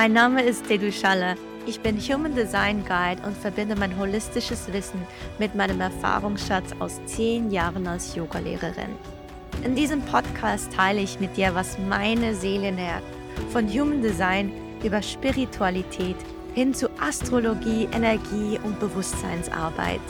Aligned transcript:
Mein 0.00 0.14
Name 0.14 0.42
ist 0.42 0.70
Dedu 0.70 0.90
Schaller. 0.90 1.34
Ich 1.66 1.78
bin 1.80 1.98
Human 1.98 2.34
Design 2.34 2.82
Guide 2.86 3.20
und 3.22 3.36
verbinde 3.36 3.76
mein 3.76 3.98
holistisches 3.98 4.72
Wissen 4.72 5.06
mit 5.38 5.54
meinem 5.54 5.78
Erfahrungsschatz 5.78 6.70
aus 6.78 6.98
zehn 7.04 7.50
Jahren 7.50 7.86
als 7.86 8.14
Yogalehrerin. 8.14 8.96
In 9.62 9.74
diesem 9.74 10.00
Podcast 10.00 10.72
teile 10.72 11.02
ich 11.02 11.20
mit 11.20 11.36
dir, 11.36 11.54
was 11.54 11.76
meine 11.78 12.34
Seele 12.34 12.72
nährt. 12.72 13.02
Von 13.50 13.68
Human 13.68 14.00
Design 14.00 14.50
über 14.82 15.02
Spiritualität 15.02 16.16
hin 16.54 16.72
zu 16.72 16.88
Astrologie, 16.98 17.86
Energie 17.92 18.58
und 18.64 18.80
Bewusstseinsarbeit. 18.80 20.00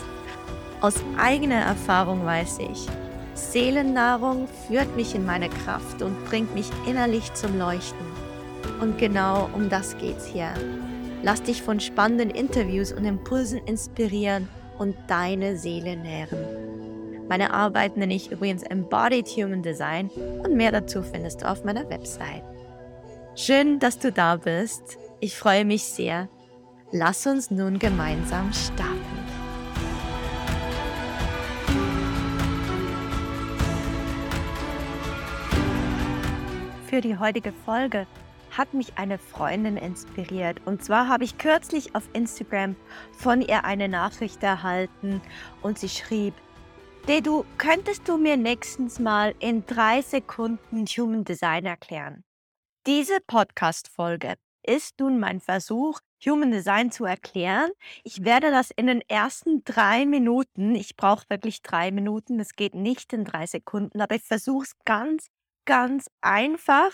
Aus 0.79 1.03
eigener 1.17 1.63
Erfahrung 1.65 2.25
weiß 2.25 2.59
ich, 2.59 2.87
Seelennahrung 3.33 4.47
führt 4.69 4.95
mich 4.95 5.15
in 5.15 5.25
meine 5.25 5.49
Kraft 5.49 6.01
und 6.01 6.23
bringt 6.27 6.55
mich 6.55 6.69
innerlich 6.87 7.33
zum 7.33 7.59
Leuchten. 7.59 8.20
Und 8.81 8.97
genau 8.97 9.47
um 9.53 9.69
das 9.69 9.95
geht's 9.97 10.25
hier. 10.25 10.53
Lass 11.21 11.43
dich 11.43 11.61
von 11.61 11.79
spannenden 11.79 12.31
Interviews 12.31 12.91
und 12.91 13.05
Impulsen 13.05 13.59
inspirieren 13.59 14.47
und 14.79 14.95
deine 15.07 15.55
Seele 15.55 15.95
nähren. 15.95 17.27
Meine 17.29 17.53
Arbeit 17.53 17.95
nenne 17.95 18.15
ich 18.15 18.31
übrigens 18.31 18.63
Embodied 18.63 19.27
Human 19.27 19.61
Design 19.61 20.09
und 20.43 20.55
mehr 20.55 20.71
dazu 20.71 21.03
findest 21.03 21.41
du 21.41 21.49
auf 21.49 21.63
meiner 21.63 21.87
Website. 21.89 22.43
Schön, 23.35 23.77
dass 23.77 23.99
du 23.99 24.11
da 24.11 24.35
bist. 24.35 24.97
Ich 25.19 25.37
freue 25.37 25.63
mich 25.63 25.83
sehr. 25.83 26.27
Lass 26.91 27.27
uns 27.27 27.51
nun 27.51 27.77
gemeinsam 27.77 28.51
starten. 28.51 28.99
Für 36.87 36.99
die 36.99 37.17
heutige 37.17 37.53
Folge 37.63 38.07
hat 38.51 38.73
mich 38.73 38.97
eine 38.97 39.17
Freundin 39.17 39.77
inspiriert. 39.77 40.61
Und 40.65 40.83
zwar 40.83 41.07
habe 41.07 41.23
ich 41.23 41.37
kürzlich 41.37 41.95
auf 41.95 42.07
Instagram 42.13 42.75
von 43.17 43.41
ihr 43.41 43.65
eine 43.65 43.87
Nachricht 43.87 44.43
erhalten 44.43 45.21
und 45.61 45.79
sie 45.79 45.89
schrieb, 45.89 46.33
De, 47.07 47.19
du 47.21 47.45
könntest 47.57 48.07
du 48.07 48.17
mir 48.17 48.37
nächstens 48.37 48.99
mal 48.99 49.33
in 49.39 49.65
drei 49.65 50.03
Sekunden 50.03 50.85
Human 50.85 51.23
Design 51.23 51.65
erklären? 51.65 52.23
Diese 52.85 53.19
Podcast-Folge 53.25 54.35
ist 54.63 54.99
nun 54.99 55.19
mein 55.19 55.39
Versuch, 55.39 55.99
Human 56.23 56.51
Design 56.51 56.91
zu 56.91 57.05
erklären. 57.05 57.71
Ich 58.03 58.23
werde 58.23 58.51
das 58.51 58.69
in 58.69 58.85
den 58.85 59.01
ersten 59.07 59.63
drei 59.63 60.05
Minuten, 60.05 60.75
ich 60.75 60.95
brauche 60.95 61.25
wirklich 61.29 61.63
drei 61.63 61.89
Minuten, 61.89 62.39
es 62.39 62.53
geht 62.55 62.75
nicht 62.75 63.13
in 63.13 63.25
drei 63.25 63.47
Sekunden, 63.47 63.99
aber 64.01 64.15
ich 64.15 64.23
versuche 64.23 64.65
es 64.65 64.73
ganz, 64.85 65.27
ganz 65.65 66.07
einfach 66.21 66.91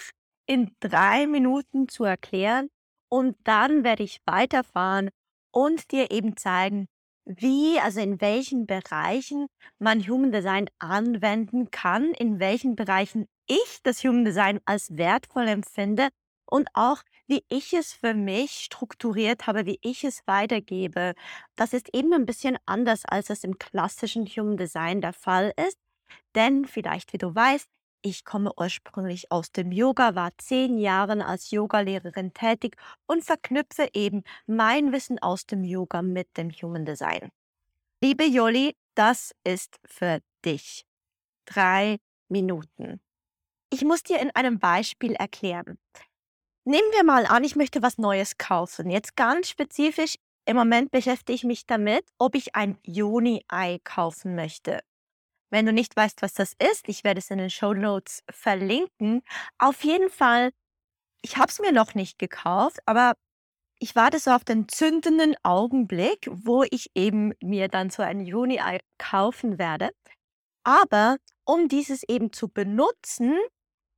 in 0.47 0.71
drei 0.79 1.27
Minuten 1.27 1.87
zu 1.89 2.03
erklären 2.03 2.69
und 3.09 3.37
dann 3.43 3.83
werde 3.83 4.03
ich 4.03 4.21
weiterfahren 4.25 5.09
und 5.51 5.91
dir 5.91 6.11
eben 6.11 6.37
zeigen, 6.37 6.87
wie, 7.25 7.79
also 7.79 7.99
in 7.99 8.21
welchen 8.21 8.65
Bereichen 8.67 9.47
man 9.79 10.07
Human 10.07 10.31
Design 10.31 10.69
anwenden 10.79 11.71
kann, 11.71 12.13
in 12.13 12.39
welchen 12.39 12.75
Bereichen 12.75 13.27
ich 13.47 13.79
das 13.83 14.03
Human 14.03 14.25
Design 14.25 14.59
als 14.65 14.97
wertvoll 14.97 15.47
empfinde 15.47 16.09
und 16.49 16.69
auch, 16.73 17.03
wie 17.27 17.43
ich 17.49 17.73
es 17.73 17.91
für 17.93 18.13
mich 18.13 18.51
strukturiert 18.51 19.47
habe, 19.47 19.65
wie 19.65 19.79
ich 19.81 20.05
es 20.05 20.21
weitergebe. 20.25 21.13
Das 21.57 21.73
ist 21.73 21.93
eben 21.93 22.13
ein 22.13 22.25
bisschen 22.25 22.57
anders, 22.65 23.03
als 23.05 23.29
es 23.29 23.43
im 23.43 23.57
klassischen 23.57 24.25
Human 24.25 24.55
Design 24.57 25.01
der 25.01 25.13
Fall 25.13 25.53
ist. 25.67 25.77
Denn 26.35 26.65
vielleicht, 26.65 27.11
wie 27.13 27.17
du 27.17 27.33
weißt, 27.35 27.67
ich 28.01 28.25
komme 28.25 28.51
ursprünglich 28.57 29.31
aus 29.31 29.51
dem 29.51 29.71
Yoga, 29.71 30.15
war 30.15 30.31
zehn 30.37 30.77
Jahre 30.77 31.25
als 31.25 31.51
Yogalehrerin 31.51 32.33
tätig 32.33 32.75
und 33.05 33.23
verknüpfe 33.23 33.89
eben 33.93 34.23
mein 34.45 34.91
Wissen 34.91 35.19
aus 35.19 35.45
dem 35.45 35.63
Yoga 35.63 36.01
mit 36.01 36.37
dem 36.37 36.49
Human 36.49 36.85
Design. 36.85 37.31
Liebe 38.01 38.25
Joli, 38.25 38.75
das 38.95 39.33
ist 39.43 39.79
für 39.85 40.21
dich. 40.45 40.85
Drei 41.45 41.97
Minuten. 42.29 43.01
Ich 43.69 43.83
muss 43.83 44.03
dir 44.03 44.19
in 44.19 44.31
einem 44.35 44.59
Beispiel 44.59 45.13
erklären. 45.13 45.77
Nehmen 46.63 46.91
wir 46.91 47.03
mal 47.03 47.25
an, 47.25 47.43
ich 47.43 47.55
möchte 47.55 47.81
was 47.81 47.97
Neues 47.97 48.37
kaufen. 48.37 48.89
Jetzt 48.89 49.15
ganz 49.15 49.49
spezifisch, 49.49 50.15
im 50.45 50.55
Moment 50.55 50.91
beschäftige 50.91 51.35
ich 51.35 51.43
mich 51.43 51.65
damit, 51.65 52.05
ob 52.17 52.35
ich 52.35 52.55
ein 52.55 52.77
Joni-Ei 52.83 53.79
kaufen 53.83 54.35
möchte. 54.35 54.81
Wenn 55.49 55.65
du 55.65 55.73
nicht 55.73 55.95
weißt, 55.95 56.21
was 56.21 56.33
das 56.33 56.53
ist, 56.71 56.87
ich 56.89 57.03
werde 57.03 57.19
es 57.19 57.29
in 57.31 57.37
den 57.37 57.49
Show 57.49 57.73
Notes 57.73 58.23
verlinken. 58.29 59.21
Auf 59.59 59.83
jeden 59.83 60.09
Fall, 60.09 60.51
ich 61.21 61.37
habe 61.37 61.49
es 61.49 61.59
mir 61.59 61.71
noch 61.73 61.95
nicht 61.95 62.19
gekauft, 62.19 62.79
aber 62.85 63.13
ich 63.79 63.95
warte 63.95 64.19
so 64.19 64.31
auf 64.31 64.45
den 64.45 64.67
zündenden 64.69 65.35
Augenblick, 65.43 66.29
wo 66.31 66.63
ich 66.63 66.91
eben 66.95 67.33
mir 67.41 67.67
dann 67.69 67.89
so 67.91 68.03
ein 68.03 68.21
Juni-Ei 68.21 68.79
kaufen 68.97 69.59
werde. 69.59 69.91
Aber 70.63 71.17
um 71.45 71.67
dieses 71.69 72.03
eben 72.07 72.33
zu 72.33 72.49
benutzen, 72.49 73.37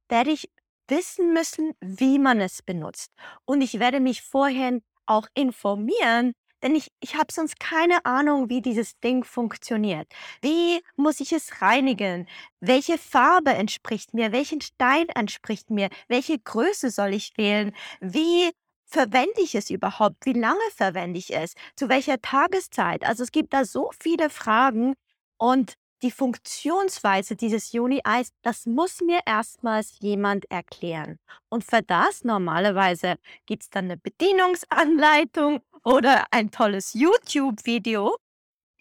werde 0.10 0.32
ich 0.32 0.50
wissen 0.90 1.34
müssen, 1.34 1.74
wie 1.82 2.20
man 2.20 2.42
es 2.42 2.62
benutzt. 2.64 3.12
Und 3.46 3.62
ich 3.62 3.80
werde 3.80 4.00
mich 4.00 4.22
vorher 4.24 4.80
auch 5.06 5.28
informieren, 5.36 6.34
denn 6.64 6.76
ich, 6.76 6.92
ich 7.00 7.16
habe 7.16 7.32
sonst 7.32 7.60
keine 7.60 8.06
Ahnung, 8.06 8.50
wie 8.50 8.62
dieses 8.62 9.00
Ding 9.00 9.24
funktioniert. 9.24 10.08
Wie 10.42 10.82
muss 10.96 11.20
ich 11.20 11.32
es 11.34 11.62
reinigen? 11.62 12.28
Welche 12.60 12.98
Farbe 12.98 13.52
entspricht 13.52 14.14
mir? 14.14 14.32
Welchen 14.32 14.62
Stein 14.62 15.08
entspricht 15.10 15.70
mir? 15.70 15.90
Welche 16.08 16.38
Größe 16.40 16.90
soll 16.90 17.14
ich 17.14 17.38
wählen? 17.38 17.74
Wie 18.02 18.52
verwende 18.86 19.42
ich 19.42 19.56
es 19.56 19.70
überhaupt? 19.70 20.26
Wie 20.26 20.34
lange 20.34 20.60
verwende 20.76 21.20
ich 21.20 21.36
es? 21.36 21.54
Zu 21.76 21.90
welcher 21.90 22.22
Tageszeit? 22.22 23.06
Also 23.06 23.24
es 23.24 23.32
gibt 23.32 23.54
da 23.54 23.66
so 23.66 23.92
viele 24.00 24.30
Fragen 24.30 24.96
und 25.38 25.76
die 26.02 26.12
Funktionsweise 26.12 27.36
dieses 27.36 27.74
Juni-Eis, 27.74 28.30
das 28.42 28.66
muss 28.66 29.02
mir 29.02 29.20
erstmals 29.26 30.00
jemand 30.00 30.50
erklären. 30.50 31.20
Und 31.50 31.64
für 31.64 31.82
das 31.82 32.24
normalerweise 32.24 33.16
gibt 33.46 33.64
es 33.64 33.70
dann 33.70 33.86
eine 33.86 33.98
Bedienungsanleitung 33.98 35.62
oder 35.84 36.26
ein 36.32 36.52
tolles 36.52 36.94
YouTube-Video. 36.94 38.16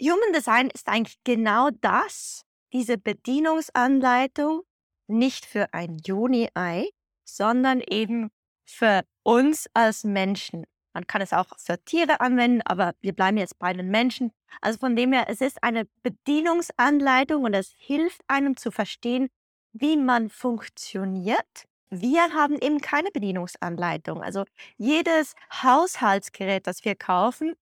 Human 0.00 0.32
Design 0.34 0.70
ist 0.70 0.88
eigentlich 0.88 1.18
genau 1.24 1.70
das, 1.80 2.42
diese 2.72 2.98
Bedienungsanleitung, 2.98 4.62
nicht 5.06 5.46
für 5.46 5.72
ein 5.72 5.98
Juni-Ei, 6.04 6.90
sondern 7.24 7.80
eben 7.80 8.30
für 8.64 9.02
uns 9.22 9.68
als 9.74 10.04
Menschen. 10.04 10.64
Man 10.92 11.06
kann 11.06 11.22
es 11.22 11.32
auch 11.32 11.46
für 11.58 11.82
Tiere 11.84 12.20
anwenden, 12.20 12.62
aber 12.62 12.94
wir 13.00 13.12
bleiben 13.12 13.38
jetzt 13.38 13.58
bei 13.58 13.72
den 13.72 13.90
Menschen. 13.90 14.32
Also 14.60 14.78
von 14.78 14.96
dem 14.96 15.12
her, 15.12 15.26
es 15.28 15.40
ist 15.40 15.62
eine 15.62 15.86
Bedienungsanleitung 16.02 17.44
und 17.44 17.54
es 17.54 17.74
hilft 17.76 18.22
einem 18.26 18.56
zu 18.56 18.70
verstehen, 18.70 19.28
wie 19.72 19.96
man 19.96 20.28
funktioniert 20.28 21.68
wir 21.90 22.32
haben 22.34 22.58
eben 22.60 22.80
keine 22.80 23.10
Bedienungsanleitung. 23.10 24.22
Also 24.22 24.44
jedes 24.76 25.34
Haushaltsgerät, 25.62 26.66
das 26.66 26.84
wir 26.84 26.94
kaufen, 26.94 27.54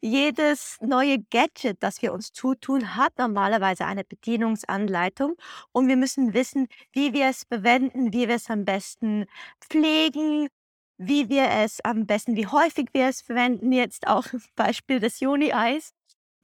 jedes 0.00 0.76
neue 0.82 1.18
Gadget, 1.30 1.82
das 1.82 2.02
wir 2.02 2.12
uns 2.12 2.32
zutun, 2.32 2.94
hat 2.94 3.16
normalerweise 3.18 3.86
eine 3.86 4.04
Bedienungsanleitung 4.04 5.36
und 5.72 5.88
wir 5.88 5.96
müssen 5.96 6.34
wissen, 6.34 6.68
wie 6.92 7.14
wir 7.14 7.28
es 7.28 7.44
verwenden, 7.44 8.12
wie 8.12 8.28
wir 8.28 8.34
es 8.34 8.50
am 8.50 8.64
besten 8.64 9.26
pflegen, 9.60 10.48
wie 10.98 11.28
wir 11.28 11.48
es 11.48 11.80
am 11.82 12.06
besten, 12.06 12.36
wie 12.36 12.46
häufig 12.46 12.88
wir 12.92 13.08
es 13.08 13.22
verwenden. 13.22 13.72
Jetzt 13.72 14.06
auch 14.06 14.26
Beispiel 14.56 15.00
des 15.00 15.20
Juni-Eis. 15.20 15.92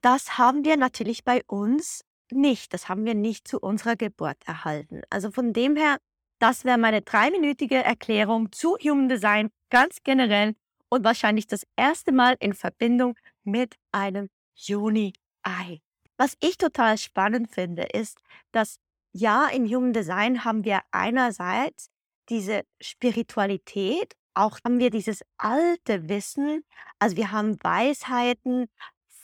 Das 0.01 0.39
haben 0.39 0.65
wir 0.65 0.77
natürlich 0.77 1.25
bei 1.25 1.43
uns 1.47 2.03
nicht. 2.31 2.73
Das 2.73 2.89
haben 2.89 3.05
wir 3.05 3.15
nicht 3.15 3.47
zu 3.47 3.61
unserer 3.61 3.97
Geburt 3.97 4.39
erhalten. 4.47 5.03
Also 5.11 5.31
von 5.31 5.53
dem 5.53 5.77
her 5.77 5.99
das 6.41 6.65
wäre 6.65 6.79
meine 6.79 7.03
dreiminütige 7.03 7.77
Erklärung 7.77 8.51
zu 8.51 8.77
Human 8.79 9.09
Design 9.09 9.51
ganz 9.71 9.99
generell 10.03 10.57
und 10.89 11.05
wahrscheinlich 11.05 11.47
das 11.47 11.65
erste 11.77 12.13
Mal 12.13 12.37
in 12.41 12.55
Verbindung 12.55 13.15
mit 13.45 13.77
einem 13.93 14.29
Juni-Ei. 14.55 15.81
Was 16.17 16.35
ich 16.41 16.59
total 16.59 16.99
spannend 16.99 17.51
finde, 17.51 17.85
ist, 17.85 18.19
dass 18.53 18.79
ja, 19.13 19.49
im 19.49 19.67
Human 19.67 19.93
Design 19.93 20.45
haben 20.45 20.65
wir 20.65 20.81
einerseits 20.93 21.91
diese 22.29 22.63
Spiritualität, 22.81 24.15
auch 24.35 24.59
haben 24.65 24.79
wir 24.79 24.91
dieses 24.91 25.23
alte 25.37 26.09
Wissen, 26.09 26.65
also 26.99 27.17
wir 27.17 27.33
haben 27.33 27.59
Weisheiten 27.63 28.69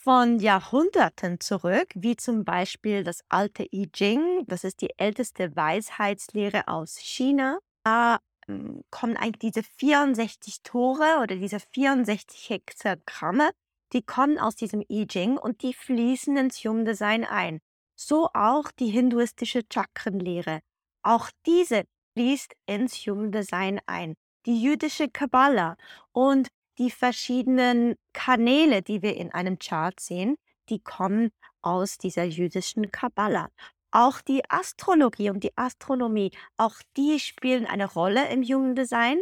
von 0.07 0.39
Jahrhunderten 0.39 1.41
zurück, 1.41 1.89
wie 1.93 2.15
zum 2.15 2.45
Beispiel 2.45 3.03
das 3.03 3.25
alte 3.27 3.67
I 3.73 3.91
Ching. 3.91 4.45
Das 4.47 4.63
ist 4.63 4.79
die 4.79 4.97
älteste 4.97 5.53
Weisheitslehre 5.53 6.69
aus 6.69 6.95
China. 6.95 7.59
Da 7.83 8.19
ähm, 8.47 8.85
kommen 8.89 9.17
eigentlich 9.17 9.53
diese 9.53 9.63
64 9.63 10.63
Tore 10.63 11.19
oder 11.21 11.35
diese 11.35 11.59
64 11.59 12.51
Hexagramme, 12.51 13.49
die 13.91 14.01
kommen 14.01 14.39
aus 14.39 14.55
diesem 14.55 14.81
I 14.89 15.07
Ching 15.07 15.37
und 15.37 15.61
die 15.61 15.73
fließen 15.73 16.37
ins 16.37 16.63
Human 16.63 16.85
Design 16.85 17.25
ein. 17.25 17.59
So 17.99 18.29
auch 18.33 18.71
die 18.71 18.87
hinduistische 18.89 19.63
Chakrenlehre. 19.69 20.61
Auch 21.03 21.29
diese 21.45 21.83
fließt 22.13 22.53
ins 22.65 22.95
Human 23.05 23.33
Design 23.33 23.81
ein. 23.87 24.15
die 24.45 24.61
jüdische 24.61 25.09
Kabbala 25.09 25.75
und 26.13 26.47
die 26.77 26.91
verschiedenen 26.91 27.95
Kanäle, 28.13 28.81
die 28.81 29.01
wir 29.01 29.15
in 29.15 29.31
einem 29.31 29.59
Chart 29.59 29.99
sehen, 29.99 30.37
die 30.69 30.79
kommen 30.79 31.31
aus 31.61 31.97
dieser 31.97 32.23
jüdischen 32.23 32.91
Kabbala. 32.91 33.49
Auch 33.91 34.21
die 34.21 34.43
Astrologie 34.49 35.29
und 35.29 35.43
die 35.43 35.57
Astronomie, 35.57 36.31
auch 36.57 36.75
die 36.97 37.19
spielen 37.19 37.65
eine 37.65 37.91
Rolle 37.91 38.29
im 38.29 38.43
Human 38.43 38.75
Design. 38.75 39.19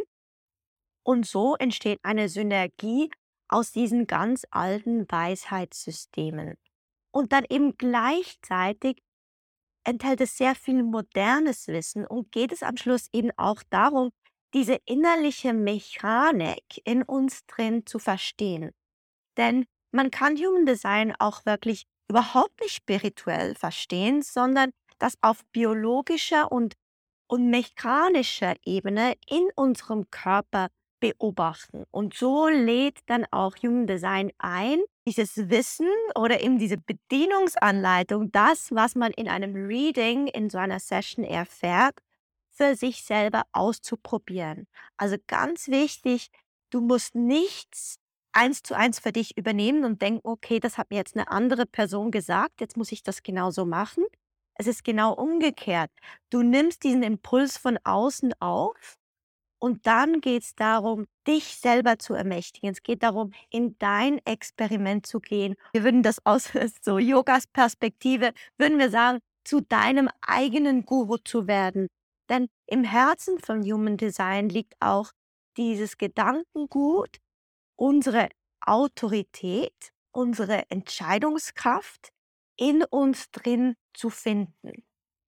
Und 1.02 1.24
so 1.24 1.54
entsteht 1.56 2.00
eine 2.02 2.28
Synergie 2.28 3.10
aus 3.48 3.70
diesen 3.72 4.06
ganz 4.06 4.44
alten 4.50 5.10
Weisheitssystemen. 5.10 6.56
Und 7.12 7.32
dann 7.32 7.44
eben 7.48 7.76
gleichzeitig 7.76 9.02
enthält 9.84 10.20
es 10.20 10.36
sehr 10.36 10.54
viel 10.56 10.82
modernes 10.82 11.68
Wissen 11.68 12.06
und 12.06 12.32
geht 12.32 12.52
es 12.52 12.62
am 12.62 12.76
Schluss 12.76 13.08
eben 13.12 13.30
auch 13.36 13.62
darum, 13.70 14.10
diese 14.56 14.78
innerliche 14.86 15.52
Mechanik 15.52 16.80
in 16.84 17.02
uns 17.02 17.44
drin 17.44 17.84
zu 17.84 17.98
verstehen. 17.98 18.70
Denn 19.36 19.66
man 19.92 20.10
kann 20.10 20.38
Human 20.38 20.64
Design 20.64 21.14
auch 21.18 21.44
wirklich 21.44 21.84
überhaupt 22.08 22.58
nicht 22.62 22.72
spirituell 22.72 23.54
verstehen, 23.54 24.22
sondern 24.22 24.70
das 24.98 25.14
auf 25.20 25.44
biologischer 25.52 26.50
und, 26.50 26.72
und 27.28 27.50
mechanischer 27.50 28.54
Ebene 28.64 29.12
in 29.28 29.46
unserem 29.56 30.10
Körper 30.10 30.68
beobachten. 31.00 31.84
Und 31.90 32.14
so 32.14 32.48
lädt 32.48 33.00
dann 33.06 33.26
auch 33.30 33.56
Human 33.62 33.86
Design 33.86 34.32
ein, 34.38 34.80
dieses 35.06 35.50
Wissen 35.50 35.90
oder 36.14 36.40
eben 36.40 36.58
diese 36.58 36.78
Bedienungsanleitung, 36.78 38.32
das, 38.32 38.74
was 38.74 38.94
man 38.94 39.12
in 39.12 39.28
einem 39.28 39.54
Reading, 39.54 40.28
in 40.28 40.48
so 40.48 40.56
einer 40.56 40.80
Session 40.80 41.26
erfährt, 41.26 42.00
für 42.56 42.76
sich 42.76 43.04
selber 43.04 43.44
auszuprobieren. 43.52 44.66
Also 44.96 45.16
ganz 45.26 45.68
wichtig, 45.68 46.30
du 46.70 46.80
musst 46.80 47.14
nichts 47.14 47.98
eins 48.32 48.62
zu 48.62 48.74
eins 48.74 48.98
für 48.98 49.12
dich 49.12 49.36
übernehmen 49.36 49.84
und 49.84 50.02
denken, 50.02 50.20
okay, 50.22 50.60
das 50.60 50.76
hat 50.78 50.90
mir 50.90 50.96
jetzt 50.96 51.16
eine 51.16 51.28
andere 51.28 51.66
Person 51.66 52.10
gesagt, 52.10 52.60
jetzt 52.60 52.76
muss 52.76 52.92
ich 52.92 53.02
das 53.02 53.22
genauso 53.22 53.64
machen. 53.64 54.04
Es 54.58 54.66
ist 54.66 54.84
genau 54.84 55.12
umgekehrt. 55.12 55.90
Du 56.30 56.42
nimmst 56.42 56.82
diesen 56.84 57.02
Impuls 57.02 57.56
von 57.56 57.78
außen 57.84 58.32
auf 58.40 58.96
und 59.58 59.86
dann 59.86 60.20
geht 60.20 60.42
es 60.42 60.54
darum, 60.54 61.06
dich 61.26 61.56
selber 61.56 61.98
zu 61.98 62.14
ermächtigen. 62.14 62.70
Es 62.70 62.82
geht 62.82 63.02
darum, 63.02 63.32
in 63.50 63.76
dein 63.78 64.18
Experiment 64.26 65.06
zu 65.06 65.20
gehen. 65.20 65.56
Wir 65.72 65.82
würden 65.82 66.02
das 66.02 66.24
aus 66.24 66.50
so 66.82 66.98
Yogas 66.98 67.46
Perspektive, 67.46 68.32
würden 68.58 68.78
wir 68.78 68.90
sagen, 68.90 69.20
zu 69.44 69.60
deinem 69.60 70.10
eigenen 70.20 70.84
Guru 70.84 71.16
zu 71.18 71.46
werden. 71.46 71.88
Denn 72.28 72.48
im 72.66 72.84
Herzen 72.84 73.38
von 73.38 73.62
Human 73.62 73.96
Design 73.96 74.48
liegt 74.48 74.74
auch 74.80 75.12
dieses 75.56 75.98
Gedankengut, 75.98 77.18
unsere 77.76 78.28
Autorität, 78.60 79.92
unsere 80.12 80.70
Entscheidungskraft 80.70 82.10
in 82.58 82.84
uns 82.84 83.30
drin 83.30 83.76
zu 83.94 84.10
finden 84.10 84.84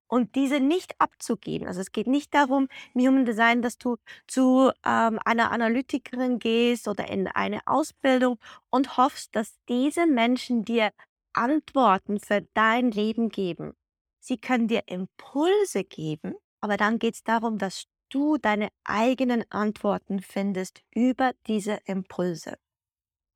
und 0.08 0.34
diese 0.34 0.60
nicht 0.60 0.94
abzugeben. 1.00 1.66
Also 1.66 1.80
es 1.80 1.92
geht 1.92 2.06
nicht 2.06 2.34
darum, 2.34 2.68
im 2.94 3.06
Human 3.06 3.24
Design, 3.24 3.62
dass 3.62 3.78
du 3.78 3.96
zu 4.26 4.70
ähm, 4.84 5.18
einer 5.24 5.50
Analytikerin 5.50 6.38
gehst 6.38 6.88
oder 6.88 7.08
in 7.08 7.26
eine 7.28 7.60
Ausbildung 7.66 8.38
und 8.70 8.96
hoffst, 8.96 9.34
dass 9.34 9.56
diese 9.68 10.06
Menschen 10.06 10.64
dir 10.64 10.90
Antworten 11.32 12.20
für 12.20 12.42
dein 12.54 12.90
Leben 12.90 13.28
geben. 13.28 13.74
Sie 14.20 14.38
können 14.38 14.68
dir 14.68 14.84
Impulse 14.86 15.84
geben, 15.84 16.34
aber 16.60 16.76
dann 16.76 16.98
geht 16.98 17.14
es 17.14 17.24
darum, 17.24 17.58
dass 17.58 17.86
du 18.08 18.36
deine 18.38 18.68
eigenen 18.84 19.44
Antworten 19.50 20.20
findest 20.20 20.82
über 20.94 21.32
diese 21.46 21.80
Impulse. 21.84 22.58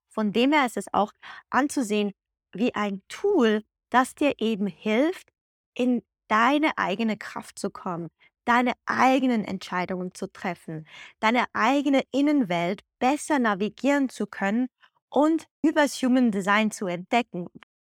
Von 0.08 0.32
dem 0.32 0.52
her 0.52 0.67
ist 0.67 0.76
es 0.76 0.93
auch 0.93 1.12
anzusehen 1.50 2.12
wie 2.52 2.75
ein 2.75 3.02
Tool, 3.08 3.62
das 3.90 4.14
dir 4.14 4.34
eben 4.38 4.67
hilft, 4.67 5.31
in 5.75 6.02
deine 6.28 6.76
eigene 6.78 7.17
Kraft 7.17 7.58
zu 7.58 7.70
kommen, 7.70 8.08
deine 8.44 8.72
eigenen 8.87 9.44
Entscheidungen 9.44 10.14
zu 10.14 10.26
treffen, 10.32 10.87
deine 11.20 11.44
eigene 11.52 12.02
Innenwelt 12.12 12.82
besser 12.99 13.38
navigieren 13.38 14.08
zu 14.08 14.26
können 14.26 14.69
und 15.08 15.46
übers 15.62 16.00
Human 16.02 16.31
Design 16.31 16.70
zu 16.70 16.87
entdecken. 16.87 17.49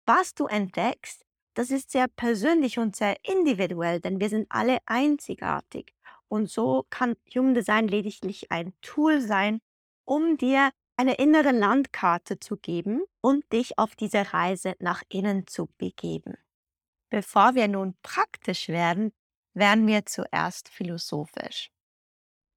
Was 0.07 0.35
du 0.35 0.47
entdeckst, 0.47 1.25
das 1.61 1.71
ist 1.71 1.91
sehr 1.91 2.09
persönlich 2.09 2.79
und 2.79 2.97
sehr 2.97 3.23
individuell, 3.23 4.01
denn 4.01 4.19
wir 4.19 4.31
sind 4.31 4.47
alle 4.49 4.79
einzigartig. 4.87 5.93
Und 6.27 6.49
so 6.49 6.87
kann 6.89 7.17
Human 7.35 7.53
Design 7.53 7.87
lediglich 7.87 8.51
ein 8.51 8.73
Tool 8.81 9.21
sein, 9.21 9.61
um 10.07 10.39
dir 10.39 10.71
eine 10.97 11.17
innere 11.17 11.53
Landkarte 11.53 12.41
zu 12.41 12.57
geben 12.57 13.03
und 13.21 13.45
dich 13.53 13.79
auf 13.79 13.95
diese 13.95 14.33
Reise 14.33 14.75
nach 14.79 15.03
innen 15.11 15.47
zu 15.47 15.69
begeben. 15.77 16.39
Bevor 17.11 17.55
wir 17.55 17.69
nun 17.69 17.95
praktisch 18.03 18.69
werden, 18.69 19.13
werden 19.53 19.87
wir 19.87 20.07
zuerst 20.07 20.71
philosophisch. 20.71 21.71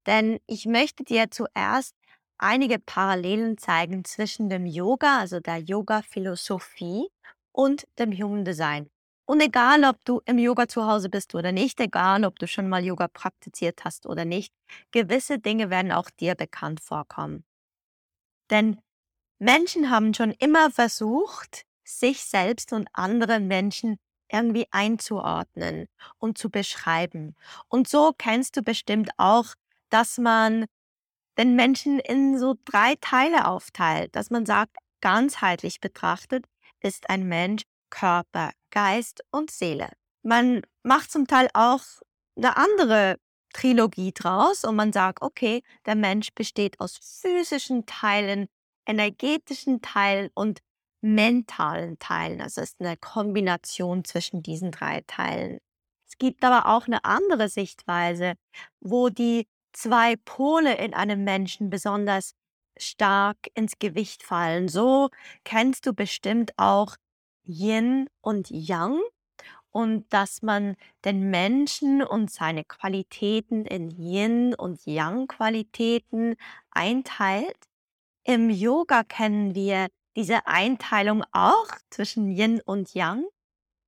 Denn 0.06 0.40
ich 0.46 0.64
möchte 0.64 1.04
dir 1.04 1.30
zuerst 1.30 1.94
einige 2.38 2.78
Parallelen 2.78 3.58
zeigen 3.58 4.06
zwischen 4.06 4.48
dem 4.48 4.64
Yoga, 4.64 5.18
also 5.18 5.40
der 5.40 5.58
Yoga-Philosophie 5.58 7.10
und 7.52 7.86
dem 7.98 8.10
Human 8.10 8.46
Design. 8.46 8.88
Und 9.26 9.40
egal, 9.40 9.84
ob 9.84 10.04
du 10.04 10.20
im 10.26 10.38
Yoga 10.38 10.68
zu 10.68 10.86
Hause 10.86 11.08
bist 11.08 11.34
oder 11.34 11.50
nicht, 11.50 11.80
egal, 11.80 12.24
ob 12.24 12.38
du 12.38 12.46
schon 12.46 12.68
mal 12.68 12.84
Yoga 12.84 13.08
praktiziert 13.08 13.84
hast 13.84 14.06
oder 14.06 14.24
nicht, 14.24 14.52
gewisse 14.90 15.38
Dinge 15.38 15.70
werden 15.70 15.92
auch 15.92 16.10
dir 16.10 16.34
bekannt 16.34 16.80
vorkommen. 16.80 17.44
Denn 18.50 18.80
Menschen 19.38 19.90
haben 19.90 20.12
schon 20.12 20.32
immer 20.32 20.70
versucht, 20.70 21.64
sich 21.84 22.24
selbst 22.24 22.72
und 22.72 22.88
andere 22.92 23.40
Menschen 23.40 23.98
irgendwie 24.30 24.66
einzuordnen 24.70 25.86
und 26.18 26.38
zu 26.38 26.50
beschreiben. 26.50 27.34
Und 27.68 27.88
so 27.88 28.12
kennst 28.16 28.56
du 28.56 28.62
bestimmt 28.62 29.10
auch, 29.16 29.54
dass 29.90 30.18
man 30.18 30.66
den 31.38 31.56
Menschen 31.56 31.98
in 31.98 32.38
so 32.38 32.56
drei 32.64 32.94
Teile 33.00 33.46
aufteilt, 33.46 34.14
dass 34.16 34.30
man 34.30 34.46
sagt, 34.46 34.76
ganzheitlich 35.00 35.80
betrachtet 35.80 36.46
ist 36.80 37.10
ein 37.10 37.26
Mensch 37.28 37.62
Körper, 37.94 38.50
Geist 38.70 39.22
und 39.30 39.52
Seele. 39.52 39.88
Man 40.22 40.62
macht 40.82 41.12
zum 41.12 41.28
Teil 41.28 41.48
auch 41.54 41.80
eine 42.36 42.56
andere 42.56 43.18
Trilogie 43.52 44.12
draus 44.12 44.64
und 44.64 44.74
man 44.74 44.92
sagt, 44.92 45.22
okay, 45.22 45.62
der 45.86 45.94
Mensch 45.94 46.34
besteht 46.34 46.80
aus 46.80 46.98
physischen 46.98 47.86
Teilen, 47.86 48.48
energetischen 48.84 49.80
Teilen 49.80 50.30
und 50.34 50.60
mentalen 51.02 51.98
Teilen. 52.00 52.40
Also 52.40 52.62
es 52.62 52.70
ist 52.70 52.80
eine 52.80 52.96
Kombination 52.96 54.04
zwischen 54.04 54.42
diesen 54.42 54.72
drei 54.72 55.02
Teilen. 55.06 55.60
Es 56.08 56.18
gibt 56.18 56.42
aber 56.42 56.74
auch 56.74 56.86
eine 56.86 57.04
andere 57.04 57.48
Sichtweise, 57.48 58.34
wo 58.80 59.08
die 59.08 59.46
zwei 59.72 60.16
Pole 60.16 60.76
in 60.78 60.94
einem 60.94 61.22
Menschen 61.22 61.70
besonders 61.70 62.32
stark 62.76 63.36
ins 63.54 63.78
Gewicht 63.78 64.24
fallen. 64.24 64.66
So 64.66 65.10
kennst 65.44 65.86
du 65.86 65.92
bestimmt 65.92 66.52
auch 66.56 66.96
Yin 67.46 68.08
und 68.20 68.50
Yang 68.50 69.00
und 69.70 70.06
dass 70.12 70.42
man 70.42 70.76
den 71.04 71.30
Menschen 71.30 72.02
und 72.02 72.30
seine 72.30 72.64
Qualitäten 72.64 73.64
in 73.64 73.90
Yin 73.90 74.54
und 74.54 74.86
Yang 74.86 75.26
Qualitäten 75.26 76.36
einteilt. 76.70 77.58
Im 78.22 78.50
Yoga 78.50 79.02
kennen 79.02 79.54
wir 79.54 79.88
diese 80.16 80.46
Einteilung 80.46 81.24
auch 81.32 81.68
zwischen 81.90 82.30
Yin 82.30 82.60
und 82.64 82.94
Yang. 82.94 83.24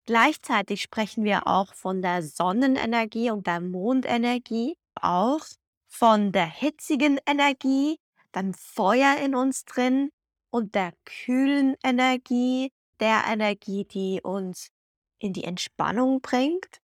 Gleichzeitig 0.06 0.82
sprechen 0.82 1.24
wir 1.24 1.46
auch 1.46 1.72
von 1.74 2.02
der 2.02 2.22
Sonnenenergie 2.22 3.30
und 3.30 3.46
der 3.46 3.60
Mondenergie, 3.60 4.76
auch 5.00 5.44
von 5.86 6.32
der 6.32 6.46
hitzigen 6.46 7.18
Energie, 7.26 7.98
dann 8.32 8.54
Feuer 8.54 9.16
in 9.18 9.34
uns 9.34 9.64
drin 9.64 10.10
und 10.50 10.74
der 10.74 10.92
kühlen 11.04 11.76
Energie, 11.82 12.72
der 13.00 13.24
Energie, 13.28 13.84
die 13.84 14.20
uns 14.22 14.70
in 15.18 15.32
die 15.32 15.44
Entspannung 15.44 16.20
bringt. 16.20 16.80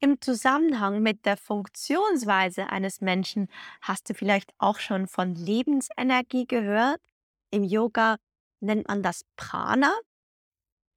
Im 0.00 0.20
Zusammenhang 0.20 1.02
mit 1.02 1.26
der 1.26 1.36
Funktionsweise 1.36 2.70
eines 2.70 3.02
Menschen 3.02 3.48
hast 3.82 4.08
du 4.08 4.14
vielleicht 4.14 4.52
auch 4.58 4.78
schon 4.78 5.06
von 5.06 5.34
Lebensenergie 5.34 6.46
gehört. 6.46 7.00
Im 7.50 7.64
Yoga 7.64 8.16
nennt 8.60 8.88
man 8.88 9.02
das 9.02 9.24
Prana, 9.36 9.92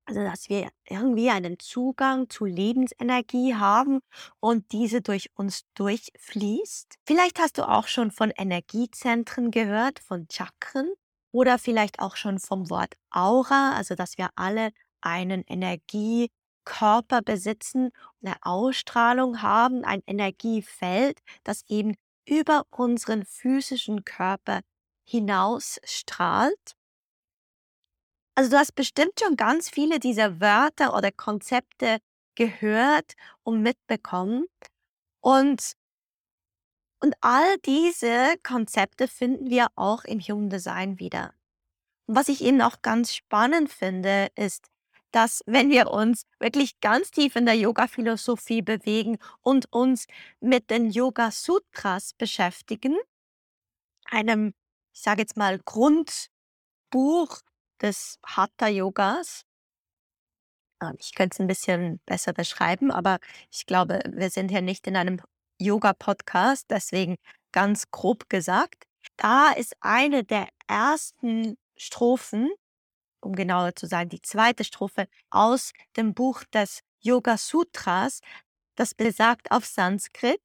also 0.06 0.22
dass 0.22 0.48
wir 0.48 0.70
irgendwie 0.88 1.30
einen 1.30 1.60
Zugang 1.60 2.30
zu 2.30 2.46
Lebensenergie 2.46 3.56
haben 3.56 4.00
und 4.40 4.72
diese 4.72 5.02
durch 5.02 5.30
uns 5.36 5.64
durchfließt. 5.76 6.96
Vielleicht 7.06 7.40
hast 7.40 7.58
du 7.58 7.68
auch 7.68 7.88
schon 7.88 8.12
von 8.12 8.32
Energiezentren 8.32 9.52
gehört, 9.52 10.00
von 10.00 10.28
Chakren 10.32 10.94
oder 11.34 11.58
vielleicht 11.58 12.00
auch 12.00 12.16
schon 12.16 12.40
vom 12.40 12.70
Wort 12.70 12.94
Aura, 13.10 13.74
also 13.76 13.96
dass 13.96 14.18
wir 14.18 14.30
alle 14.36 14.72
einen 15.02 15.44
Energiekörper 15.44 17.22
besitzen, 17.26 17.90
eine 18.24 18.36
Ausstrahlung 18.42 19.42
haben, 19.42 19.84
ein 19.84 20.02
Energiefeld, 20.06 21.20
das 21.44 21.64
eben 21.68 21.96
über 22.26 22.64
unseren 22.70 23.26
physischen 23.26 24.06
Körper 24.06 24.62
hinaus 25.06 25.80
strahlt. 25.84 26.76
Also 28.36 28.52
du 28.52 28.58
hast 28.58 28.76
bestimmt 28.76 29.20
schon 29.20 29.36
ganz 29.36 29.70
viele 29.70 30.00
dieser 30.00 30.40
Wörter 30.40 30.96
oder 30.96 31.12
Konzepte 31.12 31.98
gehört 32.36 33.14
und 33.44 33.62
mitbekommen. 33.62 34.46
Und, 35.22 35.74
und 37.04 37.16
all 37.20 37.58
diese 37.66 38.36
Konzepte 38.44 39.10
finden 39.10 39.50
wir 39.50 39.68
auch 39.76 40.06
im 40.06 40.22
Human 40.22 40.50
Design 40.50 41.00
wieder. 41.00 41.34
Und 42.06 42.16
was 42.16 42.30
ich 42.30 42.42
eben 42.42 42.62
auch 42.62 42.82
ganz 42.82 43.14
spannend 43.14 43.70
finde, 43.70 44.30
ist, 44.36 44.70
dass 45.12 45.42
wenn 45.46 45.70
wir 45.70 45.92
uns 45.92 46.26
wirklich 46.40 46.80
ganz 46.80 47.12
tief 47.12 47.36
in 47.36 47.46
der 47.46 47.56
Yoga-Philosophie 47.56 48.62
bewegen 48.62 49.18
und 49.42 49.70
uns 49.74 50.08
mit 50.40 50.70
den 50.70 50.92
Yoga-Sutras 50.92 52.14
beschäftigen, 52.14 52.96
einem, 54.06 54.54
ich 54.94 55.02
sage 55.02 55.24
jetzt 55.24 55.36
mal, 55.36 55.60
Grundbuch 55.60 57.42
des 57.82 58.18
Hatha-Yogas, 58.26 59.44
ähm, 60.82 60.96
ich 61.00 61.14
könnte 61.16 61.36
es 61.36 61.40
ein 61.42 61.48
bisschen 61.48 62.00
besser 62.06 62.32
beschreiben, 62.32 62.92
aber 62.92 63.20
ich 63.52 63.66
glaube, 63.66 64.00
wir 64.10 64.30
sind 64.30 64.52
hier 64.52 64.62
nicht 64.62 64.88
in 64.88 64.96
einem 64.96 65.20
Yoga-Podcast, 65.60 66.66
deswegen 66.70 67.18
ganz 67.52 67.90
grob 67.92 68.30
gesagt. 68.30 68.86
Da 69.18 69.52
ist 69.52 69.76
eine 69.82 70.24
der 70.24 70.48
ersten 70.68 71.58
Strophen, 71.78 72.52
um 73.22 73.34
genauer 73.34 73.76
zu 73.76 73.88
sein, 73.88 74.10
die 74.10 74.22
zweite 74.22 74.64
Strophe 74.64 75.08
aus 75.30 75.72
dem 75.96 76.14
Buch 76.14 76.44
des 76.46 76.82
Yoga 77.00 77.38
Sutras, 77.38 78.20
das 78.76 78.94
besagt 78.94 79.52
auf 79.52 79.66
Sanskrit 79.66 80.42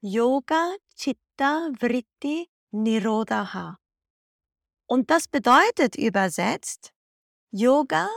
Yoga 0.00 0.74
Chitta 0.96 1.70
Vritti 1.78 2.48
Nirodha. 2.70 3.78
Und 4.86 5.10
das 5.10 5.28
bedeutet 5.28 5.96
übersetzt, 5.96 6.92
Yoga 7.50 8.08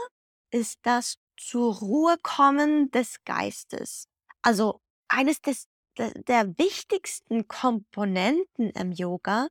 ist 0.50 0.78
das 0.82 1.16
zur 1.36 1.76
Ruhe 1.76 2.16
kommen 2.22 2.90
des 2.90 3.22
Geistes. 3.24 4.08
Also 4.42 4.80
eines 5.08 5.40
des, 5.40 5.66
der, 5.98 6.58
wichtigsten 6.58 7.48
Komponenten 7.48 8.70
im 8.70 8.92
Yoga 8.92 9.48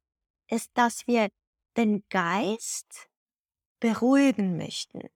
ist, 0.50 0.72
dass 0.74 1.08
wir 1.08 1.30
den 1.76 2.04
Geist 2.10 3.10
beruhigen 3.80 4.58
möchten, 4.58 5.10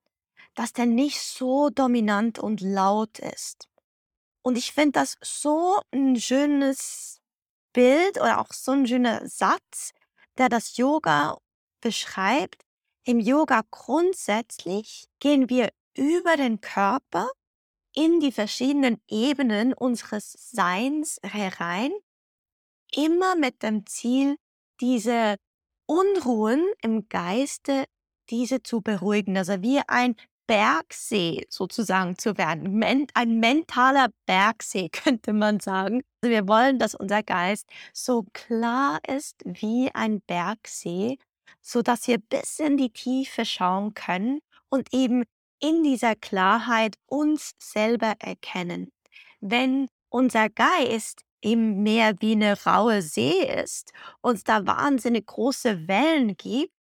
dass 0.54 0.74
der 0.74 0.86
nicht 0.86 1.22
so 1.22 1.70
dominant 1.70 2.38
und 2.38 2.62
laut 2.62 3.20
ist. 3.20 3.70
Und 4.44 4.58
ich 4.58 4.72
finde 4.72 4.94
das 4.94 5.18
so 5.22 5.82
ein 5.92 6.20
schönes 6.20 7.22
Bild 7.74 8.18
oder 8.20 8.40
auch 8.40 8.52
so 8.52 8.72
ein 8.72 8.88
schöner 8.88 9.28
Satz, 9.28 9.94
der 10.38 10.50
das 10.50 10.78
Yoga 10.78 11.38
beschreibt. 11.80 12.64
Im 13.04 13.20
Yoga 13.20 13.62
grundsätzlich 13.72 15.08
gehen 15.20 15.50
wir 15.50 15.72
über 15.96 16.38
den 16.38 16.62
Körper 16.62 17.30
in 17.94 18.20
die 18.20 18.32
verschiedenen 18.32 19.02
Ebenen 19.08 19.74
unseres 19.74 20.32
Seins 20.32 21.20
herein, 21.24 21.92
immer 22.94 23.36
mit 23.36 23.64
dem 23.64 23.86
Ziel, 23.86 24.38
diese 24.80 25.38
Unruhen 25.86 26.66
im 26.82 27.08
Geiste, 27.10 27.86
diese 28.30 28.64
zu 28.64 28.82
beruhigen. 28.82 29.38
Also 29.38 29.62
wie 29.62 29.82
ein 29.88 30.16
Bergsee 30.48 31.46
sozusagen 31.50 32.18
zu 32.18 32.38
werden. 32.38 32.84
Ein 33.14 33.40
mentaler 33.40 34.10
Bergsee 34.26 34.90
könnte 34.92 35.34
man 35.34 35.60
sagen. 35.60 36.02
Also 36.22 36.34
wir 36.34 36.48
wollen, 36.48 36.80
dass 36.80 36.94
unser 36.94 37.24
Geist 37.24 37.68
so 37.94 38.26
klar 38.34 39.00
ist 39.08 39.36
wie 39.46 39.90
ein 39.94 40.22
Bergsee, 40.22 41.18
so 41.62 41.82
dass 41.82 42.08
wir 42.08 42.18
bis 42.18 42.60
in 42.60 42.76
die 42.76 42.90
Tiefe 42.90 43.46
schauen 43.46 43.94
können 43.94 44.42
und 44.70 44.94
eben 44.94 45.24
in 45.62 45.84
dieser 45.84 46.16
Klarheit 46.16 46.96
uns 47.06 47.54
selber 47.60 48.16
erkennen. 48.20 48.92
Wenn 49.40 49.88
unser 50.10 50.50
Geist 50.50 51.24
im 51.42 51.84
Meer 51.84 52.16
wie 52.20 52.34
eine 52.34 52.62
raue 52.64 53.02
See 53.02 53.46
ist 53.46 53.94
und 54.22 54.36
es 54.36 54.44
da 54.44 54.66
wahnsinnig 54.66 55.26
große 55.26 55.88
Wellen 55.88 56.36
gibt, 56.38 56.74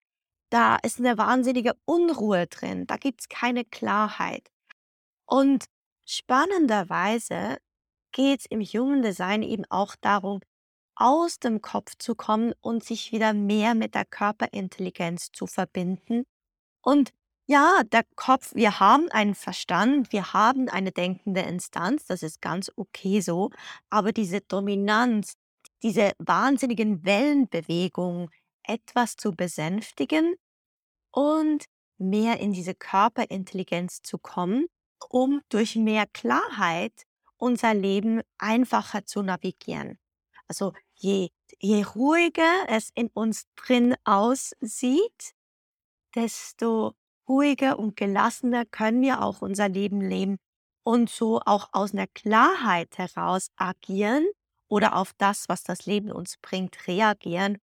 da 0.49 0.75
ist 0.83 0.99
eine 0.99 1.17
wahnsinnige 1.17 1.73
Unruhe 1.85 2.47
drin, 2.47 2.85
da 2.85 2.97
gibt 2.97 3.21
es 3.21 3.29
keine 3.29 3.63
Klarheit. 3.63 4.49
Und 5.25 5.65
spannenderweise 6.05 7.57
geht 8.11 8.41
es 8.41 8.45
im 8.47 8.61
Human 8.61 9.01
Design 9.01 9.43
eben 9.43 9.63
auch 9.69 9.95
darum, 10.01 10.41
aus 10.95 11.39
dem 11.39 11.61
Kopf 11.61 11.93
zu 11.97 12.15
kommen 12.15 12.53
und 12.61 12.83
sich 12.83 13.11
wieder 13.11 13.33
mehr 13.33 13.75
mit 13.75 13.95
der 13.95 14.05
Körperintelligenz 14.05 15.31
zu 15.31 15.47
verbinden 15.47 16.25
und 16.81 17.11
ja, 17.47 17.81
der 17.91 18.03
Kopf 18.15 18.53
wir 18.55 18.79
haben 18.79 19.09
einen 19.11 19.35
Verstand, 19.35 20.11
wir 20.11 20.33
haben 20.33 20.69
eine 20.69 20.91
denkende 20.91 21.41
Instanz, 21.41 22.05
das 22.05 22.23
ist 22.23 22.41
ganz 22.41 22.71
okay 22.75 23.21
so, 23.21 23.49
aber 23.89 24.11
diese 24.11 24.41
Dominanz, 24.41 25.33
diese 25.83 26.11
wahnsinnigen 26.19 27.03
Wellenbewegungen 27.03 28.29
etwas 28.63 29.15
zu 29.17 29.31
besänftigen 29.31 30.35
und 31.11 31.65
mehr 31.97 32.39
in 32.39 32.53
diese 32.53 32.75
Körperintelligenz 32.75 34.01
zu 34.01 34.17
kommen, 34.17 34.67
um 35.09 35.41
durch 35.49 35.75
mehr 35.75 36.05
Klarheit 36.13 36.93
unser 37.37 37.73
Leben 37.73 38.21
einfacher 38.37 39.05
zu 39.05 39.23
navigieren. 39.23 39.99
Also 40.47 40.73
je, 40.95 41.29
je 41.59 41.83
ruhiger 41.83 42.65
es 42.67 42.91
in 42.93 43.07
uns 43.13 43.45
drin 43.55 43.95
aussieht, 44.03 45.33
desto 46.15 46.93
ruhiger 47.31 47.79
und 47.79 47.95
gelassener 47.95 48.65
können 48.65 49.01
wir 49.01 49.21
auch 49.21 49.41
unser 49.41 49.69
Leben 49.69 50.01
leben 50.01 50.37
und 50.83 51.09
so 51.09 51.39
auch 51.45 51.69
aus 51.71 51.93
einer 51.93 52.07
Klarheit 52.07 52.97
heraus 52.97 53.47
agieren 53.55 54.27
oder 54.67 54.95
auf 54.97 55.13
das, 55.17 55.47
was 55.47 55.63
das 55.63 55.85
Leben 55.85 56.11
uns 56.11 56.37
bringt, 56.41 56.87
reagieren. 56.87 57.57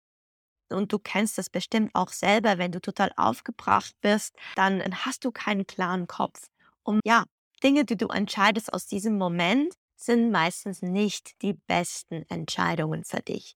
Und 0.69 0.91
du 0.93 0.99
kennst 0.99 1.37
das 1.37 1.49
bestimmt 1.49 1.91
auch 1.93 2.09
selber, 2.09 2.57
wenn 2.57 2.71
du 2.71 2.79
total 2.79 3.11
aufgebracht 3.17 3.93
bist, 4.01 4.35
dann 4.55 4.81
hast 5.05 5.25
du 5.25 5.31
keinen 5.31 5.67
klaren 5.67 6.07
Kopf. 6.07 6.47
Und 6.83 7.01
ja, 7.05 7.25
Dinge, 7.63 7.85
die 7.85 7.97
du 7.97 8.07
entscheidest 8.07 8.71
aus 8.73 8.85
diesem 8.85 9.17
Moment, 9.17 9.73
sind 9.97 10.31
meistens 10.31 10.81
nicht 10.81 11.41
die 11.41 11.53
besten 11.53 12.23
Entscheidungen 12.29 13.03
für 13.03 13.21
dich. 13.21 13.55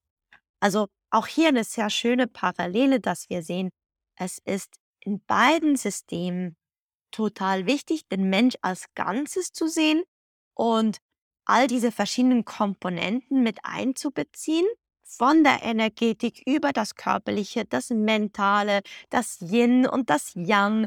Also 0.60 0.88
auch 1.10 1.26
hier 1.26 1.48
eine 1.48 1.64
sehr 1.64 1.90
schöne 1.90 2.26
Parallele, 2.26 3.00
dass 3.00 3.28
wir 3.30 3.42
sehen, 3.42 3.70
es 4.16 4.38
ist 4.44 4.74
in 5.04 5.24
beiden 5.24 5.76
Systemen 5.76 6.56
total 7.10 7.66
wichtig, 7.66 8.08
den 8.08 8.30
Mensch 8.30 8.56
als 8.62 8.86
Ganzes 8.94 9.52
zu 9.52 9.68
sehen 9.68 10.02
und 10.54 10.98
all 11.44 11.66
diese 11.66 11.92
verschiedenen 11.92 12.44
Komponenten 12.44 13.42
mit 13.42 13.60
einzubeziehen, 13.64 14.66
von 15.04 15.44
der 15.44 15.62
Energetik 15.62 16.42
über 16.46 16.72
das 16.72 16.94
Körperliche, 16.94 17.64
das 17.64 17.90
Mentale, 17.90 18.82
das 19.10 19.40
Yin 19.40 19.86
und 19.86 20.08
das 20.08 20.32
Yang 20.34 20.86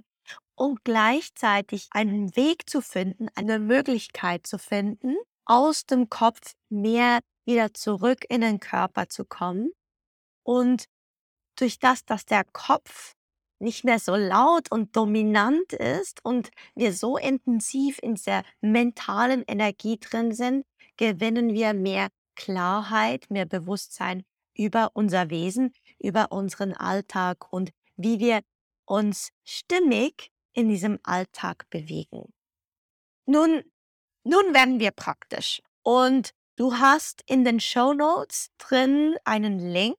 und 0.56 0.84
gleichzeitig 0.84 1.88
einen 1.92 2.36
Weg 2.36 2.70
zu 2.70 2.82
finden, 2.82 3.28
eine 3.36 3.60
Möglichkeit 3.60 4.48
zu 4.48 4.58
finden, 4.58 5.16
aus 5.46 5.86
dem 5.86 6.10
Kopf 6.10 6.54
mehr 6.70 7.20
wieder 7.46 7.74
zurück 7.74 8.26
in 8.30 8.42
den 8.42 8.60
Körper 8.60 9.10
zu 9.10 9.26
kommen. 9.26 9.72
Und 10.44 10.86
durch 11.56 11.78
das, 11.80 12.06
dass 12.06 12.26
der 12.26 12.46
Kopf 12.46 13.14
nicht 13.60 13.84
mehr 13.84 14.00
so 14.00 14.16
laut 14.16 14.72
und 14.72 14.96
dominant 14.96 15.74
ist 15.74 16.24
und 16.24 16.50
wir 16.76 16.94
so 16.94 17.18
intensiv 17.18 18.00
in 18.02 18.16
dieser 18.16 18.44
mentalen 18.62 19.44
Energie 19.48 19.98
drin 20.00 20.34
sind, 20.34 20.66
gewinnen 20.98 21.54
wir 21.54 21.74
mehr 21.74 22.10
Klarheit, 22.36 23.30
mehr 23.30 23.46
Bewusstsein 23.46 24.24
über 24.58 24.92
unser 24.94 25.30
Wesen, 25.30 25.74
über 26.00 26.32
unseren 26.32 26.74
Alltag 26.74 27.52
und 27.52 27.72
wie 27.98 28.20
wir 28.20 28.42
uns 28.86 29.30
stimmig 29.44 30.32
in 30.54 30.70
diesem 30.70 31.00
Alltag 31.04 31.70
bewegen. 31.70 32.34
Nun, 33.26 33.64
nun 34.24 34.54
werden 34.54 34.80
wir 34.80 34.92
praktisch 34.92 35.62
und 35.84 36.32
du 36.56 36.76
hast 36.76 37.24
in 37.28 37.44
den 37.44 37.60
Show 37.60 37.94
Notes 37.94 38.50
drin 38.58 39.16
einen 39.24 39.60
Link. 39.60 39.98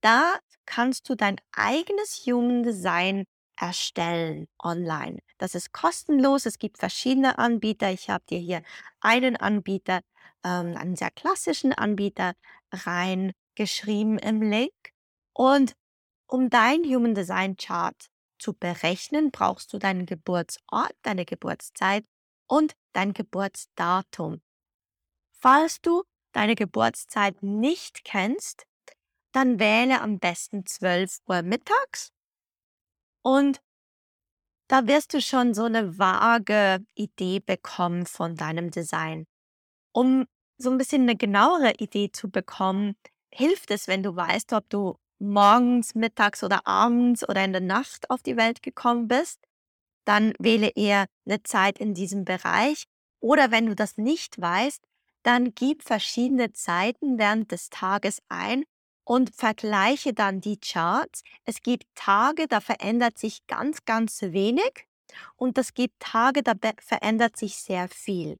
Da 0.00 0.38
kannst 0.66 1.08
du 1.08 1.14
dein 1.14 1.36
eigenes 1.52 2.24
Human 2.26 2.62
Design 2.62 3.24
erstellen 3.56 4.48
online. 4.62 5.18
Das 5.38 5.54
ist 5.54 5.72
kostenlos. 5.72 6.46
Es 6.46 6.58
gibt 6.58 6.78
verschiedene 6.78 7.38
Anbieter. 7.38 7.90
Ich 7.92 8.08
habe 8.08 8.24
dir 8.28 8.38
hier 8.38 8.62
einen 9.00 9.36
Anbieter, 9.36 10.00
ähm, 10.44 10.76
einen 10.76 10.96
sehr 10.96 11.10
klassischen 11.10 11.72
Anbieter 11.72 12.34
reingeschrieben 12.72 14.18
im 14.18 14.42
Link. 14.42 14.72
Und 15.34 15.74
um 16.26 16.48
dein 16.48 16.84
Human 16.84 17.14
Design 17.14 17.56
Chart 17.56 18.06
zu 18.38 18.54
berechnen, 18.54 19.30
brauchst 19.30 19.72
du 19.72 19.78
deinen 19.78 20.06
Geburtsort, 20.06 20.94
deine 21.02 21.26
Geburtszeit 21.26 22.04
und 22.46 22.74
dein 22.92 23.12
Geburtsdatum. 23.12 24.40
Falls 25.32 25.80
du 25.82 26.04
deine 26.32 26.54
Geburtszeit 26.54 27.42
nicht 27.42 28.04
kennst, 28.04 28.66
dann 29.32 29.58
wähle 29.58 30.00
am 30.00 30.18
besten 30.18 30.66
12 30.66 31.18
Uhr 31.26 31.42
mittags 31.42 32.12
und 33.22 33.60
da 34.68 34.86
wirst 34.86 35.14
du 35.14 35.20
schon 35.20 35.52
so 35.52 35.64
eine 35.64 35.98
vage 35.98 36.84
Idee 36.94 37.40
bekommen 37.40 38.06
von 38.06 38.36
deinem 38.36 38.70
Design. 38.70 39.26
Um 39.92 40.26
so 40.58 40.70
ein 40.70 40.78
bisschen 40.78 41.02
eine 41.02 41.16
genauere 41.16 41.72
Idee 41.78 42.12
zu 42.12 42.30
bekommen, 42.30 42.94
hilft 43.32 43.70
es, 43.72 43.88
wenn 43.88 44.02
du 44.02 44.14
weißt, 44.14 44.52
ob 44.52 44.68
du 44.70 44.96
morgens, 45.18 45.94
mittags 45.94 46.44
oder 46.44 46.66
abends 46.66 47.28
oder 47.28 47.44
in 47.44 47.52
der 47.52 47.60
Nacht 47.60 48.10
auf 48.10 48.22
die 48.22 48.36
Welt 48.36 48.62
gekommen 48.62 49.08
bist. 49.08 49.40
Dann 50.04 50.34
wähle 50.38 50.70
eher 50.76 51.06
eine 51.26 51.42
Zeit 51.42 51.78
in 51.78 51.94
diesem 51.94 52.24
Bereich. 52.24 52.84
Oder 53.20 53.50
wenn 53.50 53.66
du 53.66 53.74
das 53.74 53.96
nicht 53.96 54.40
weißt, 54.40 54.82
dann 55.22 55.52
gib 55.54 55.82
verschiedene 55.82 56.52
Zeiten 56.52 57.18
während 57.18 57.52
des 57.52 57.70
Tages 57.70 58.22
ein 58.28 58.64
und 59.10 59.34
vergleiche 59.34 60.14
dann 60.14 60.40
die 60.40 60.60
Charts. 60.60 61.24
Es 61.44 61.62
gibt 61.62 61.84
Tage, 61.96 62.46
da 62.46 62.60
verändert 62.60 63.18
sich 63.18 63.44
ganz, 63.48 63.84
ganz 63.84 64.22
wenig 64.22 64.86
und 65.34 65.58
es 65.58 65.74
gibt 65.74 65.98
Tage, 65.98 66.44
da 66.44 66.52
verändert 66.78 67.36
sich 67.36 67.56
sehr 67.56 67.88
viel. 67.88 68.36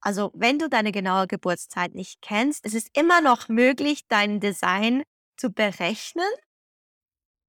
Also 0.00 0.30
wenn 0.32 0.58
du 0.58 0.70
deine 0.70 0.92
genaue 0.92 1.26
Geburtszeit 1.26 1.94
nicht 1.94 2.22
kennst, 2.22 2.64
es 2.64 2.72
ist 2.72 2.88
immer 2.96 3.20
noch 3.20 3.50
möglich, 3.50 4.06
dein 4.08 4.40
Design 4.40 5.02
zu 5.36 5.52
berechnen, 5.52 6.24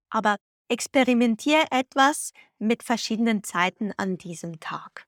aber 0.10 0.36
experimentiere 0.67 1.67
etwas 1.72 2.34
mit 2.60 2.84
verschiedenen 2.84 3.41
Zeiten 3.41 3.93
an 3.96 4.17
diesem 4.17 4.60
Tag. 4.60 5.07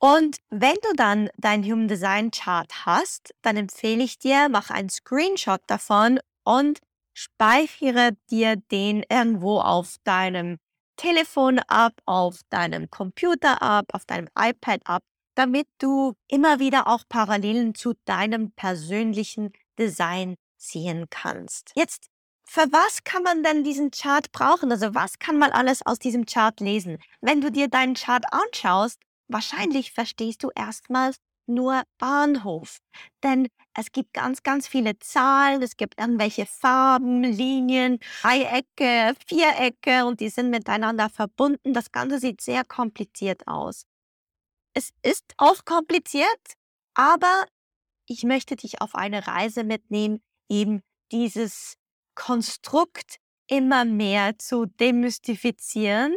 Und 0.00 0.38
wenn 0.48 0.76
du 0.82 0.94
dann 0.96 1.28
dein 1.36 1.62
Human 1.62 1.86
Design 1.86 2.30
Chart 2.30 2.86
hast, 2.86 3.34
dann 3.42 3.58
empfehle 3.58 4.02
ich 4.02 4.18
dir, 4.18 4.48
mach 4.50 4.70
einen 4.70 4.88
Screenshot 4.88 5.60
davon 5.66 6.18
und 6.42 6.80
speichere 7.12 8.12
dir 8.30 8.56
den 8.56 9.04
irgendwo 9.10 9.60
auf 9.60 9.96
deinem 10.04 10.56
Telefon 10.96 11.58
ab, 11.68 11.92
auf 12.06 12.40
deinem 12.48 12.88
Computer 12.88 13.60
ab, 13.60 13.86
auf 13.92 14.06
deinem 14.06 14.28
iPad 14.38 14.80
ab, 14.84 15.02
damit 15.34 15.68
du 15.78 16.14
immer 16.28 16.60
wieder 16.60 16.86
auch 16.86 17.04
Parallelen 17.06 17.74
zu 17.74 17.92
deinem 18.06 18.52
persönlichen 18.52 19.52
Design 19.78 20.36
sehen 20.56 21.08
kannst. 21.10 21.72
Jetzt, 21.76 22.08
für 22.46 22.72
was 22.72 23.04
kann 23.04 23.22
man 23.22 23.42
denn 23.42 23.64
diesen 23.64 23.90
Chart 23.90 24.32
brauchen? 24.32 24.72
Also 24.72 24.94
was 24.94 25.18
kann 25.18 25.38
man 25.38 25.52
alles 25.52 25.84
aus 25.84 25.98
diesem 25.98 26.24
Chart 26.24 26.58
lesen? 26.58 26.98
Wenn 27.20 27.42
du 27.42 27.50
dir 27.50 27.68
deinen 27.68 27.94
Chart 27.94 28.24
anschaust, 28.32 28.98
wahrscheinlich 29.32 29.92
verstehst 29.92 30.42
du 30.42 30.50
erstmals 30.54 31.16
nur 31.46 31.82
Bahnhof. 31.98 32.78
Denn 33.22 33.48
es 33.74 33.92
gibt 33.92 34.12
ganz, 34.12 34.42
ganz 34.42 34.66
viele 34.68 34.98
Zahlen, 34.98 35.62
es 35.62 35.76
gibt 35.76 36.00
irgendwelche 36.00 36.46
Farben, 36.46 37.22
Linien, 37.22 37.98
Dreiecke, 38.22 39.14
Vierecke 39.26 40.06
und 40.06 40.20
die 40.20 40.28
sind 40.28 40.50
miteinander 40.50 41.08
verbunden. 41.10 41.72
Das 41.72 41.92
Ganze 41.92 42.18
sieht 42.18 42.40
sehr 42.40 42.64
kompliziert 42.64 43.46
aus. 43.46 43.84
Es 44.74 44.90
ist 45.02 45.34
auch 45.36 45.64
kompliziert, 45.64 46.54
aber 46.94 47.46
ich 48.06 48.24
möchte 48.24 48.56
dich 48.56 48.80
auf 48.80 48.94
eine 48.94 49.26
Reise 49.26 49.64
mitnehmen, 49.64 50.20
eben 50.48 50.82
dieses 51.12 51.76
Konstrukt 52.14 53.16
immer 53.48 53.84
mehr 53.84 54.38
zu 54.38 54.66
demystifizieren 54.66 56.16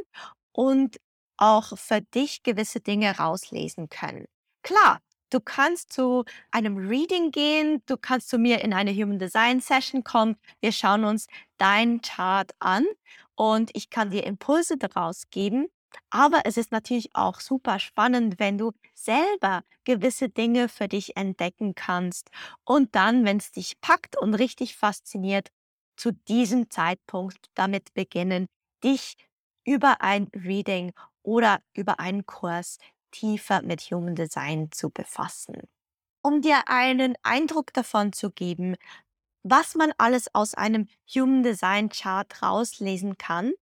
und 0.52 0.98
auch 1.38 1.78
für 1.78 2.02
dich 2.02 2.44
gewisse 2.44 2.80
Dinge 2.80 3.18
rauslesen 3.18 3.90
können. 3.90 4.26
Klar, 4.64 5.00
du 5.30 5.40
kannst 5.40 5.92
zu 5.92 6.24
einem 6.52 6.78
Reading 6.78 7.32
gehen, 7.32 7.82
du 7.86 7.98
kannst 7.98 8.30
zu 8.30 8.38
mir 8.38 8.62
in 8.62 8.74
eine 8.74 8.94
Human 8.94 9.20
Design 9.20 9.60
Session 9.60 10.04
kommen, 10.04 10.38
wir 10.62 10.72
schauen 10.72 11.04
uns 11.04 11.28
dein 11.58 12.02
Chart 12.02 12.52
an 12.60 12.86
und 13.36 13.72
ich 13.74 13.90
kann 13.90 14.12
dir 14.12 14.26
Impulse 14.26 14.78
daraus 14.78 15.24
geben. 15.30 15.68
Aber 16.10 16.42
es 16.46 16.58
ist 16.58 16.72
natürlich 16.72 17.10
auch 17.14 17.40
super 17.40 17.80
spannend, 17.80 18.40
wenn 18.40 18.58
du 18.58 18.72
selber 18.96 19.64
gewisse 19.84 20.30
Dinge 20.30 20.68
für 20.70 20.88
dich 20.88 21.18
entdecken 21.18 21.76
kannst 21.76 22.30
und 22.64 22.96
dann, 22.96 23.26
wenn 23.26 23.38
es 23.38 23.52
dich 23.52 23.80
packt 23.82 24.18
und 24.18 24.34
richtig 24.34 24.76
fasziniert, 24.76 25.50
zu 25.96 26.12
diesem 26.28 26.70
Zeitpunkt 26.72 27.48
damit 27.54 27.94
beginnen, 27.94 28.48
dich 28.84 29.16
über 29.66 30.02
ein 30.02 30.30
Reading 30.36 30.92
oder 31.24 31.62
über 31.74 32.00
einen 32.00 32.26
Kurs 32.26 32.78
tiefer 33.12 33.62
mit 33.62 33.82
Human 33.82 34.16
Design 34.16 34.72
zu 34.72 34.90
befassen. 34.90 35.58
Um 36.22 36.42
dir 36.42 36.68
einen 36.68 37.16
Eindruck 37.24 37.74
davon 37.74 38.14
zu 38.14 38.32
geben, 38.32 38.76
was 39.44 39.76
man 39.76 39.92
alles 39.98 40.34
aus 40.34 40.54
einem 40.54 40.88
Human 41.14 41.44
Design 41.44 41.90
Chart 41.90 42.42
rauslesen 42.42 43.18
kann, 43.18 43.54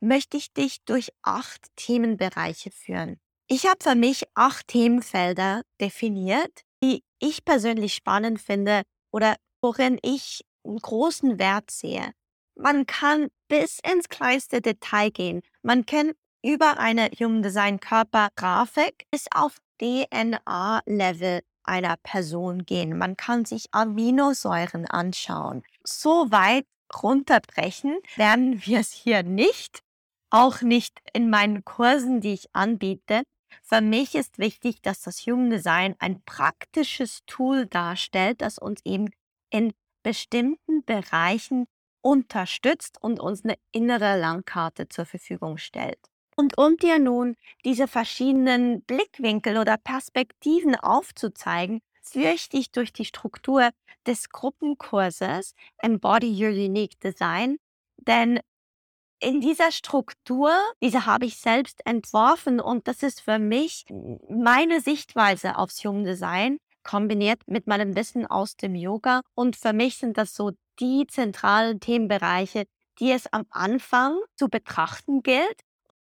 möchte 0.00 0.36
ich 0.36 0.52
dich 0.52 0.84
durch 0.84 1.12
acht 1.22 1.68
Themenbereiche 1.76 2.70
führen. 2.70 3.20
Ich 3.46 3.66
habe 3.66 3.78
für 3.82 3.94
mich 3.94 4.24
acht 4.34 4.68
Themenfelder 4.68 5.62
definiert, 5.80 6.62
die 6.82 7.04
ich 7.18 7.44
persönlich 7.44 7.94
spannend 7.94 8.40
finde 8.40 8.82
oder 9.12 9.36
worin 9.60 9.98
ich 10.02 10.44
einen 10.64 10.78
großen 10.78 11.38
Wert 11.38 11.70
sehe. 11.70 12.12
Man 12.54 12.86
kann 12.86 13.28
bis 13.48 13.78
ins 13.80 14.08
kleinste 14.08 14.60
Detail 14.60 15.10
gehen. 15.10 15.42
Man 15.62 15.86
kann 15.86 16.12
über 16.42 16.78
eine 16.78 17.10
Human 17.18 17.42
Design 17.42 17.80
Körpergrafik 17.80 19.06
bis 19.10 19.26
auf 19.34 19.58
DNA-Level 19.80 21.42
einer 21.64 21.96
Person 22.02 22.64
gehen. 22.64 22.98
Man 22.98 23.16
kann 23.16 23.44
sich 23.44 23.66
Aminosäuren 23.72 24.86
anschauen. 24.86 25.62
So 25.84 26.30
weit 26.30 26.66
runterbrechen 27.02 27.98
werden 28.16 28.64
wir 28.64 28.80
es 28.80 28.92
hier 28.92 29.22
nicht. 29.22 29.82
Auch 30.30 30.62
nicht 30.62 31.00
in 31.12 31.30
meinen 31.30 31.64
Kursen, 31.64 32.20
die 32.20 32.34
ich 32.34 32.54
anbiete. 32.54 33.22
Für 33.62 33.80
mich 33.80 34.14
ist 34.14 34.38
wichtig, 34.38 34.82
dass 34.82 35.02
das 35.02 35.20
Human 35.26 35.50
Design 35.50 35.94
ein 35.98 36.22
praktisches 36.22 37.20
Tool 37.26 37.66
darstellt, 37.66 38.40
das 38.40 38.58
uns 38.58 38.80
eben 38.84 39.10
in 39.50 39.72
bestimmten 40.02 40.84
Bereichen 40.84 41.66
unterstützt 42.00 42.98
und 43.00 43.20
uns 43.20 43.44
eine 43.44 43.56
innere 43.70 44.18
Langkarte 44.18 44.88
zur 44.88 45.06
Verfügung 45.06 45.58
stellt. 45.58 46.11
Und 46.36 46.56
um 46.58 46.76
dir 46.76 46.98
nun 46.98 47.36
diese 47.64 47.86
verschiedenen 47.86 48.82
Blickwinkel 48.82 49.58
oder 49.58 49.76
Perspektiven 49.76 50.74
aufzuzeigen, 50.76 51.80
führe 52.02 52.32
ich 52.32 52.48
dich 52.48 52.70
durch 52.72 52.92
die 52.92 53.04
Struktur 53.04 53.70
des 54.06 54.30
Gruppenkurses 54.30 55.54
Embody 55.78 56.32
Your 56.32 56.50
Unique 56.52 56.98
Design. 57.00 57.58
Denn 57.98 58.40
in 59.20 59.40
dieser 59.40 59.70
Struktur, 59.70 60.52
diese 60.82 61.06
habe 61.06 61.26
ich 61.26 61.36
selbst 61.36 61.86
entworfen 61.86 62.60
und 62.60 62.88
das 62.88 63.04
ist 63.04 63.20
für 63.20 63.38
mich 63.38 63.84
meine 64.28 64.80
Sichtweise 64.80 65.56
aufs 65.56 65.84
Human 65.84 66.04
Design 66.04 66.58
kombiniert 66.82 67.40
mit 67.46 67.68
meinem 67.68 67.94
Wissen 67.94 68.26
aus 68.26 68.56
dem 68.56 68.74
Yoga. 68.74 69.20
Und 69.34 69.54
für 69.54 69.72
mich 69.72 69.98
sind 69.98 70.18
das 70.18 70.34
so 70.34 70.50
die 70.80 71.06
zentralen 71.06 71.78
Themenbereiche, 71.78 72.64
die 72.98 73.12
es 73.12 73.32
am 73.32 73.46
Anfang 73.50 74.18
zu 74.34 74.48
betrachten 74.48 75.22
gilt, 75.22 75.60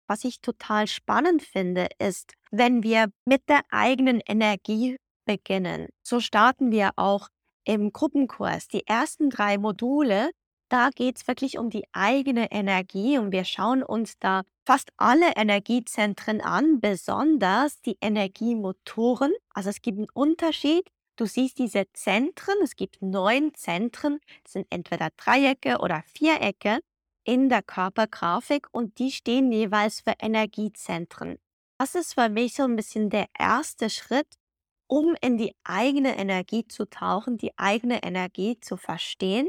was 0.07 0.25
ich 0.25 0.41
total 0.41 0.87
spannend 0.87 1.43
finde, 1.43 1.89
ist, 1.99 2.35
wenn 2.51 2.83
wir 2.83 3.11
mit 3.25 3.49
der 3.49 3.63
eigenen 3.71 4.21
Energie 4.27 4.97
beginnen. 5.25 5.89
So 6.03 6.21
starten 6.21 6.71
wir 6.71 6.93
auch 6.97 7.29
im 7.65 7.93
Gruppenkurs. 7.93 8.69
Die 8.69 8.87
ersten 8.87 9.31
drei 9.31 9.59
Module, 9.59 10.31
da 10.69 10.91
geht 10.91 11.19
es 11.19 11.27
wirklich 11.27 11.59
um 11.59 11.71
die 11.71 11.85
eigene 11.93 12.51
Energie 12.51 13.19
und 13.19 13.33
wir 13.33 13.45
schauen 13.45 13.83
uns 13.83 14.19
da 14.19 14.43
fast 14.67 14.91
alle 14.97 15.33
Energiezentren 15.37 16.41
an, 16.41 16.81
besonders 16.81 17.81
die 17.81 17.97
Energiemotoren. 18.01 19.33
Also 19.55 19.71
es 19.71 19.83
gibt 19.83 19.99
einen 19.99 20.09
Unterschied. 20.15 20.89
Du 21.17 21.27
siehst 21.27 21.59
diese 21.59 21.85
Zentren, 21.93 22.57
es 22.63 22.75
gibt 22.75 23.01
neun 23.01 23.55
Zentren, 23.55 24.19
das 24.43 24.55
sind 24.55 24.67
entweder 24.71 25.11
Dreiecke 25.17 25.79
oder 25.79 26.03
Vierecke 26.07 26.81
in 27.25 27.49
der 27.49 27.63
Körpergrafik 27.63 28.69
und 28.73 28.99
die 28.99 29.11
stehen 29.11 29.51
jeweils 29.51 30.01
für 30.01 30.15
Energiezentren. 30.21 31.39
Das 31.79 31.95
ist 31.95 32.15
für 32.15 32.29
mich 32.29 32.55
so 32.55 32.63
ein 32.65 32.77
bisschen 32.77 33.11
der 33.11 33.27
erste 33.39 33.91
Schritt, 33.91 34.39
um 34.87 35.17
in 35.21 35.39
die 35.39 35.55
eigene 35.65 36.17
Energie 36.17 36.67
zu 36.69 36.89
tauchen, 36.89 37.37
die 37.37 37.57
eigene 37.59 38.03
Energie 38.03 38.61
zu 38.61 38.77
verstehen. 38.77 39.49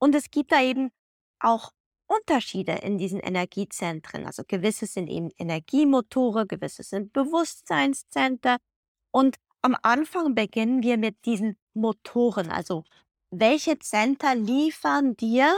Und 0.00 0.14
es 0.14 0.30
gibt 0.30 0.52
da 0.52 0.62
eben 0.62 0.90
auch 1.40 1.72
Unterschiede 2.06 2.72
in 2.72 2.96
diesen 2.96 3.20
Energiezentren. 3.20 4.24
Also 4.24 4.42
gewisse 4.46 4.86
sind 4.86 5.08
eben 5.08 5.30
Energiemotore, 5.36 6.46
gewisse 6.46 6.82
sind 6.82 7.12
Bewusstseinszentren. 7.12 8.56
Und 9.10 9.36
am 9.60 9.76
Anfang 9.82 10.34
beginnen 10.34 10.82
wir 10.82 10.96
mit 10.96 11.24
diesen 11.26 11.58
Motoren. 11.74 12.50
Also 12.50 12.84
welche 13.30 13.78
Zentren 13.78 14.44
liefern 14.44 15.16
dir 15.16 15.54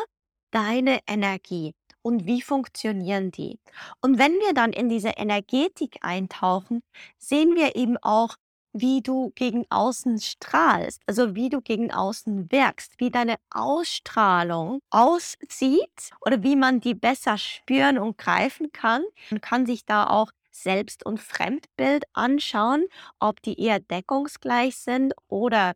deine 0.50 1.00
Energie 1.06 1.74
und 2.02 2.26
wie 2.26 2.42
funktionieren 2.42 3.30
die? 3.30 3.58
Und 4.00 4.18
wenn 4.18 4.32
wir 4.34 4.54
dann 4.54 4.72
in 4.72 4.88
diese 4.88 5.10
Energetik 5.10 5.98
eintauchen, 6.02 6.82
sehen 7.18 7.54
wir 7.56 7.76
eben 7.76 7.96
auch, 7.98 8.36
wie 8.72 9.02
du 9.02 9.32
gegen 9.34 9.64
außen 9.68 10.20
strahlst, 10.20 11.02
also 11.06 11.34
wie 11.34 11.48
du 11.48 11.60
gegen 11.60 11.92
außen 11.92 12.52
wirkst, 12.52 12.94
wie 12.98 13.10
deine 13.10 13.34
Ausstrahlung 13.50 14.80
aussieht 14.90 16.10
oder 16.20 16.42
wie 16.44 16.54
man 16.54 16.80
die 16.80 16.94
besser 16.94 17.36
spüren 17.36 17.98
und 17.98 18.16
greifen 18.16 18.70
kann. 18.72 19.02
Man 19.30 19.40
kann 19.40 19.66
sich 19.66 19.84
da 19.86 20.06
auch 20.08 20.30
Selbst- 20.52 21.04
und 21.04 21.18
Fremdbild 21.20 22.04
anschauen, 22.12 22.84
ob 23.18 23.42
die 23.42 23.60
eher 23.60 23.80
deckungsgleich 23.80 24.76
sind 24.76 25.14
oder 25.28 25.74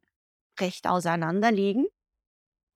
recht 0.60 0.86
auseinander 0.86 1.50
liegen 1.52 1.86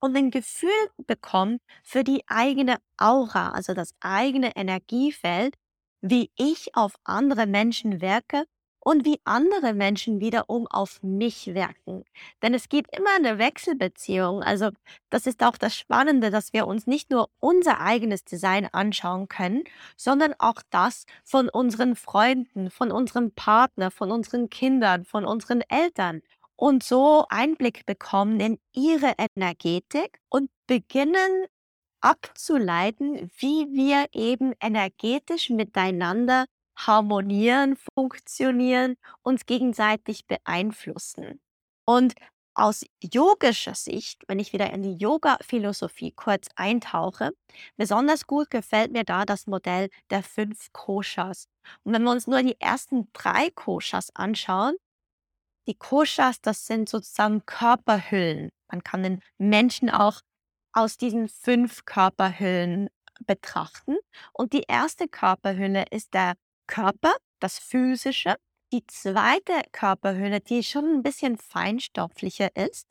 und 0.01 0.17
ein 0.17 0.31
Gefühl 0.31 0.71
bekommen 1.07 1.59
für 1.83 2.05
die 2.05 2.23
eigene 2.29 2.79
Aura, 2.97 3.51
also 3.51 3.75
das 3.75 3.95
eigene 4.01 4.57
Energiefeld, 4.57 5.55
wie 6.01 6.31
ich 6.37 6.75
auf 6.75 6.95
andere 7.05 7.47
Menschen 7.47 8.01
wirke 8.01 8.45
und 8.81 9.05
wie 9.05 9.21
andere 9.25 9.75
Menschen 9.75 10.21
wiederum 10.21 10.67
auf 10.67 11.03
mich 11.03 11.49
wirken. 11.55 12.05
Denn 12.43 12.55
es 12.55 12.69
gibt 12.69 12.97
immer 12.97 13.11
eine 13.17 13.39
Wechselbeziehung. 13.39 14.43
Also 14.43 14.71
das 15.11 15.27
ist 15.27 15.43
auch 15.45 15.59
das 15.59 15.77
Spannende, 15.77 16.31
dass 16.31 16.53
wir 16.53 16.67
uns 16.67 16.87
nicht 16.87 17.11
nur 17.11 17.29
unser 17.41 17.81
eigenes 17.81 18.25
Design 18.25 18.67
anschauen 18.73 19.29
können, 19.29 19.65
sondern 19.97 20.35
auch 20.39 20.63
das 20.71 21.05
von 21.25 21.49
unseren 21.49 21.97
Freunden, 21.97 22.71
von 22.71 22.91
unserem 22.91 23.33
Partner, 23.33 23.91
von 23.91 24.11
unseren 24.11 24.49
Kindern, 24.49 25.05
von 25.05 25.25
unseren 25.27 25.61
Eltern 25.69 26.23
und 26.59 26.83
so 26.83 27.25
Einblick 27.29 27.87
bekommen 27.87 28.41
in 28.41 28.59
ihre 28.73 29.15
Energetik 29.17 30.19
und 30.29 30.51
beginnen 30.67 31.47
abzuleiten, 32.01 33.31
wie 33.39 33.69
wir 33.73 34.07
eben 34.13 34.53
energetisch 34.61 35.51
miteinander 35.51 36.47
harmonieren, 36.77 37.77
funktionieren, 37.95 38.97
uns 39.23 39.47
gegenseitig 39.47 40.27
beeinflussen. 40.27 41.41
Und 41.85 42.15
aus 42.55 42.85
yogischer 43.01 43.75
Sicht, 43.75 44.25
wenn 44.27 44.41
ich 44.41 44.53
wieder 44.53 44.73
in 44.73 44.83
die 44.83 44.97
Yoga-Philosophie 44.97 46.11
kurz 46.11 46.49
eintauche, 46.57 47.31
besonders 47.77 48.27
gut 48.27 48.51
gefällt 48.51 48.91
mir 48.91 49.05
da 49.05 49.25
das 49.25 49.47
Modell 49.47 49.91
der 50.11 50.25
fünf 50.25 50.73
Koshas. 50.73 51.47
Und 51.85 51.93
wenn 51.93 52.03
wir 52.03 52.11
uns 52.11 52.27
nur 52.27 52.43
die 52.43 52.61
ersten 52.61 53.09
drei 53.13 53.51
Koshas 53.51 54.11
anschauen, 54.15 54.75
die 55.69 55.75
Koshas, 55.75 56.41
das 56.41 56.67
sind 56.67 56.89
sozusagen 56.89 57.45
Körperhüllen. 57.47 58.51
Man 58.69 58.83
kann 58.83 59.03
den 59.03 59.23
Menschen 59.37 59.91
auch 59.91 60.23
aus 60.73 60.97
diesen 60.97 61.29
fünf 61.29 61.85
Körperhüllen 61.85 62.89
betrachten. 63.27 63.97
Und 64.33 64.53
die 64.53 64.65
erste 64.67 65.09
Körperhülle 65.09 65.85
ist 65.91 66.15
der 66.15 66.35
Körper, 66.67 67.15
das 67.39 67.59
Physische. 67.59 68.37
Die 68.73 68.87
zweite 68.87 69.63
Körperhülle, 69.73 70.41
die 70.41 70.63
schon 70.63 70.85
ein 70.87 71.03
bisschen 71.03 71.37
feinstofflicher 71.37 72.55
ist, 72.57 72.91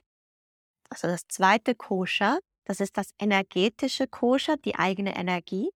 also 0.90 1.08
das 1.08 1.28
zweite 1.28 1.76
Koscher, 1.76 2.40
das 2.66 2.80
ist 2.80 2.98
das 2.98 3.12
energetische 3.20 4.08
Koscher, 4.08 4.58
die 4.58 4.76
eigene 4.76 5.16
Energie. 5.16 5.70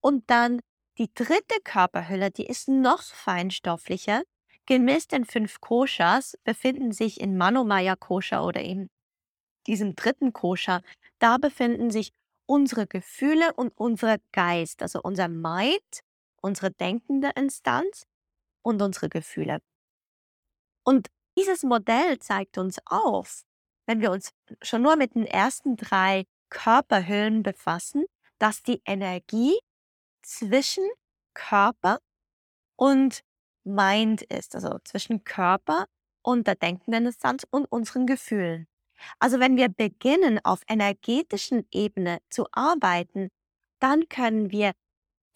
Und 0.00 0.28
dann 0.30 0.60
die 0.98 1.12
dritte 1.14 1.60
Körperhülle, 1.64 2.30
die 2.30 2.46
ist 2.46 2.68
noch 2.68 3.02
feinstofflicher, 3.02 4.22
Gemäß 4.66 5.08
den 5.08 5.24
fünf 5.24 5.60
Koshas 5.60 6.38
befinden 6.44 6.92
sich 6.92 7.20
in 7.20 7.36
Manomaya 7.36 7.96
Kosha 7.96 8.44
oder 8.44 8.60
in 8.62 8.88
diesem 9.66 9.94
dritten 9.94 10.32
Kosha, 10.32 10.82
da 11.18 11.38
befinden 11.38 11.90
sich 11.90 12.12
unsere 12.46 12.86
Gefühle 12.86 13.52
und 13.54 13.72
unser 13.76 14.18
Geist, 14.32 14.82
also 14.82 15.00
unser 15.02 15.28
Mind, 15.28 16.00
unsere 16.40 16.70
denkende 16.70 17.30
Instanz 17.36 18.06
und 18.62 18.82
unsere 18.82 19.08
Gefühle. 19.08 19.60
Und 20.84 21.08
dieses 21.38 21.62
Modell 21.62 22.18
zeigt 22.18 22.58
uns 22.58 22.78
auf, 22.86 23.42
wenn 23.86 24.00
wir 24.00 24.10
uns 24.10 24.30
schon 24.62 24.82
nur 24.82 24.96
mit 24.96 25.14
den 25.14 25.26
ersten 25.26 25.76
drei 25.76 26.24
Körperhüllen 26.48 27.42
befassen, 27.42 28.04
dass 28.38 28.62
die 28.62 28.82
Energie 28.84 29.58
zwischen 30.22 30.84
Körper 31.34 32.00
und 32.76 33.20
Mind 33.64 34.22
ist, 34.22 34.54
also 34.54 34.78
zwischen 34.84 35.24
Körper 35.24 35.86
und 36.22 36.46
der 36.46 36.54
denkenden 36.54 37.06
Instanz 37.06 37.46
und 37.50 37.66
unseren 37.66 38.06
Gefühlen. 38.06 38.66
Also 39.18 39.40
wenn 39.40 39.56
wir 39.56 39.68
beginnen, 39.68 40.40
auf 40.44 40.62
energetischen 40.68 41.66
Ebene 41.70 42.18
zu 42.28 42.46
arbeiten, 42.52 43.30
dann 43.80 44.08
können 44.08 44.50
wir 44.50 44.72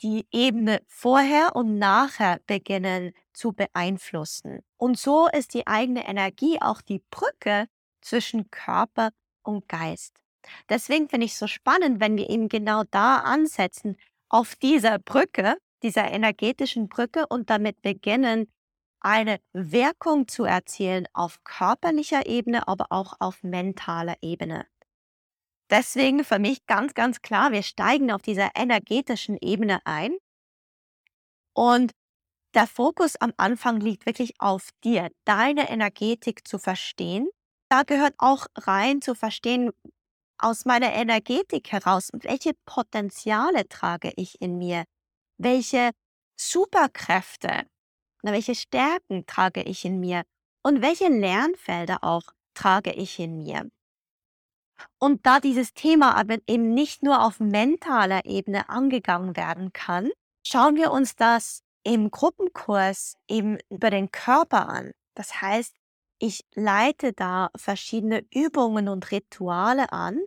die 0.02 0.26
Ebene 0.32 0.82
vorher 0.86 1.56
und 1.56 1.78
nachher 1.78 2.40
beginnen 2.46 3.12
zu 3.32 3.52
beeinflussen. 3.52 4.60
Und 4.76 4.98
so 4.98 5.28
ist 5.28 5.54
die 5.54 5.66
eigene 5.66 6.06
Energie 6.06 6.60
auch 6.60 6.82
die 6.82 7.02
Brücke 7.10 7.68
zwischen 8.02 8.50
Körper 8.50 9.10
und 9.42 9.68
Geist. 9.68 10.20
Deswegen 10.68 11.08
finde 11.08 11.24
ich 11.26 11.32
es 11.32 11.38
so 11.38 11.46
spannend, 11.46 12.00
wenn 12.00 12.18
wir 12.18 12.28
eben 12.28 12.48
genau 12.48 12.84
da 12.90 13.18
ansetzen, 13.18 13.96
auf 14.28 14.56
dieser 14.56 14.98
Brücke, 14.98 15.56
dieser 15.84 16.10
energetischen 16.10 16.88
Brücke 16.88 17.26
und 17.28 17.50
damit 17.50 17.80
beginnen, 17.82 18.50
eine 19.00 19.38
Wirkung 19.52 20.26
zu 20.26 20.44
erzielen 20.44 21.06
auf 21.12 21.44
körperlicher 21.44 22.26
Ebene, 22.26 22.66
aber 22.66 22.86
auch 22.90 23.14
auf 23.20 23.42
mentaler 23.42 24.16
Ebene. 24.22 24.66
Deswegen 25.70 26.24
für 26.24 26.38
mich 26.38 26.66
ganz, 26.66 26.94
ganz 26.94 27.20
klar, 27.22 27.52
wir 27.52 27.62
steigen 27.62 28.10
auf 28.10 28.22
dieser 28.22 28.50
energetischen 28.56 29.36
Ebene 29.40 29.80
ein 29.84 30.16
und 31.54 31.92
der 32.54 32.66
Fokus 32.66 33.16
am 33.16 33.32
Anfang 33.36 33.80
liegt 33.80 34.06
wirklich 34.06 34.34
auf 34.38 34.70
dir, 34.84 35.10
deine 35.24 35.70
Energetik 35.70 36.46
zu 36.46 36.58
verstehen. 36.58 37.28
Da 37.68 37.82
gehört 37.82 38.14
auch 38.18 38.46
rein 38.56 39.02
zu 39.02 39.14
verstehen, 39.14 39.70
aus 40.38 40.64
meiner 40.64 40.92
Energetik 40.92 41.72
heraus, 41.72 42.10
welche 42.12 42.52
Potenziale 42.66 43.68
trage 43.68 44.12
ich 44.16 44.40
in 44.40 44.58
mir, 44.58 44.84
welche 45.38 45.90
Superkräfte, 46.36 47.66
welche 48.22 48.54
Stärken 48.54 49.26
trage 49.26 49.62
ich 49.62 49.84
in 49.84 50.00
mir 50.00 50.22
und 50.62 50.82
welche 50.82 51.08
Lernfelder 51.08 52.02
auch 52.02 52.24
trage 52.54 52.92
ich 52.92 53.18
in 53.18 53.38
mir. 53.38 53.68
Und 54.98 55.24
da 55.26 55.40
dieses 55.40 55.74
Thema 55.74 56.16
aber 56.16 56.38
eben 56.46 56.74
nicht 56.74 57.02
nur 57.02 57.24
auf 57.24 57.40
mentaler 57.40 58.24
Ebene 58.24 58.68
angegangen 58.68 59.36
werden 59.36 59.72
kann, 59.72 60.10
schauen 60.46 60.76
wir 60.76 60.90
uns 60.90 61.16
das 61.16 61.62
im 61.84 62.10
Gruppenkurs 62.10 63.16
eben 63.28 63.58
über 63.68 63.90
den 63.90 64.10
Körper 64.10 64.68
an. 64.68 64.92
Das 65.14 65.40
heißt, 65.40 65.76
ich 66.18 66.44
leite 66.54 67.12
da 67.12 67.50
verschiedene 67.56 68.24
Übungen 68.32 68.88
und 68.88 69.10
Rituale 69.10 69.92
an, 69.92 70.20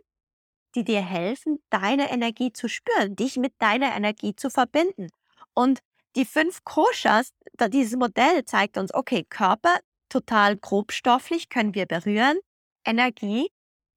die 0.78 0.84
dir 0.84 1.02
helfen, 1.02 1.60
deine 1.70 2.10
Energie 2.10 2.52
zu 2.52 2.68
spüren, 2.68 3.16
dich 3.16 3.36
mit 3.36 3.52
deiner 3.58 3.96
Energie 3.96 4.36
zu 4.36 4.50
verbinden. 4.50 5.08
Und 5.54 5.80
die 6.16 6.24
fünf 6.24 6.64
Koshas, 6.64 7.32
dieses 7.68 7.96
Modell 7.96 8.44
zeigt 8.44 8.78
uns, 8.78 8.94
okay, 8.94 9.24
Körper 9.28 9.78
total 10.08 10.56
grobstofflich, 10.56 11.48
können 11.48 11.74
wir 11.74 11.86
berühren, 11.86 12.38
Energie 12.84 13.50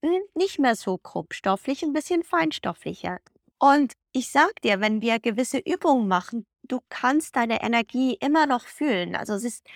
hm, 0.03 0.21
nicht 0.35 0.59
mehr 0.59 0.75
so 0.75 0.97
grobstofflich, 0.97 1.83
ein 1.83 1.93
bisschen 1.93 2.23
feinstofflicher. 2.23 3.19
Und 3.59 3.93
ich 4.11 4.31
sag 4.31 4.61
dir, 4.63 4.79
wenn 4.81 5.01
wir 5.01 5.19
gewisse 5.19 5.59
Übungen 5.59 6.07
machen, 6.07 6.45
du 6.63 6.79
kannst 6.89 7.35
deine 7.35 7.61
Energie 7.61 8.17
immer 8.19 8.47
noch 8.47 8.65
fühlen. 8.65 9.15
Also 9.15 9.33
es 9.33 9.43
ist, 9.43 9.67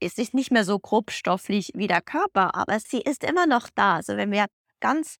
es 0.00 0.18
ist 0.18 0.34
nicht 0.34 0.52
mehr 0.52 0.64
so 0.64 0.78
grobstofflich 0.78 1.72
wie 1.74 1.88
der 1.88 2.00
Körper, 2.00 2.54
aber 2.54 2.78
sie 2.78 3.00
ist 3.00 3.24
immer 3.24 3.46
noch 3.46 3.68
da. 3.74 3.96
Also 3.96 4.16
wenn 4.16 4.30
wir 4.30 4.46
ganz 4.80 5.16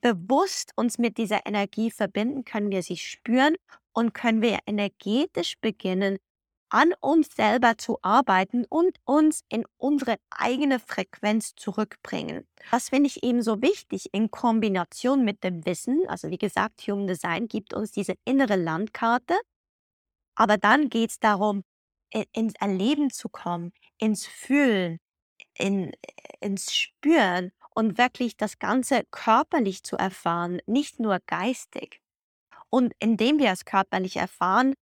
bewusst 0.00 0.72
uns 0.76 0.98
mit 0.98 1.18
dieser 1.18 1.46
Energie 1.46 1.90
verbinden, 1.90 2.44
können 2.44 2.70
wir 2.70 2.82
sie 2.82 2.96
spüren 2.96 3.56
und 3.92 4.14
können 4.14 4.42
wir 4.42 4.58
energetisch 4.66 5.54
beginnen, 5.60 6.18
an 6.70 6.92
uns 7.00 7.28
selber 7.36 7.78
zu 7.78 7.98
arbeiten 8.02 8.64
und 8.68 8.98
uns 9.04 9.42
in 9.48 9.64
unsere 9.76 10.16
eigene 10.30 10.80
Frequenz 10.80 11.54
zurückbringen. 11.54 12.48
Das 12.72 12.88
finde 12.88 13.06
ich 13.06 13.22
eben 13.22 13.42
so 13.42 13.62
wichtig 13.62 14.12
in 14.12 14.30
Kombination 14.30 15.24
mit 15.24 15.44
dem 15.44 15.64
Wissen. 15.66 16.02
Also 16.08 16.30
wie 16.30 16.38
gesagt, 16.38 16.82
Human 16.88 17.06
Design 17.06 17.46
gibt 17.46 17.74
uns 17.74 17.92
diese 17.92 18.14
innere 18.24 18.56
Landkarte. 18.56 19.34
Aber 20.34 20.58
dann 20.58 20.88
geht 20.88 21.10
es 21.10 21.20
darum, 21.20 21.62
ins 22.32 22.54
Erleben 22.58 23.10
zu 23.10 23.28
kommen, 23.28 23.72
ins 23.98 24.26
Fühlen, 24.26 24.98
in, 25.56 25.92
ins 26.40 26.74
Spüren 26.74 27.52
und 27.74 27.98
wirklich 27.98 28.36
das 28.36 28.58
Ganze 28.58 29.04
körperlich 29.10 29.82
zu 29.82 29.96
erfahren, 29.96 30.60
nicht 30.66 31.00
nur 31.00 31.18
geistig. 31.26 32.00
Und 32.70 32.92
indem 32.98 33.38
wir 33.38 33.50
es 33.50 33.64
körperlich 33.64 34.16
erfahren, 34.16 34.74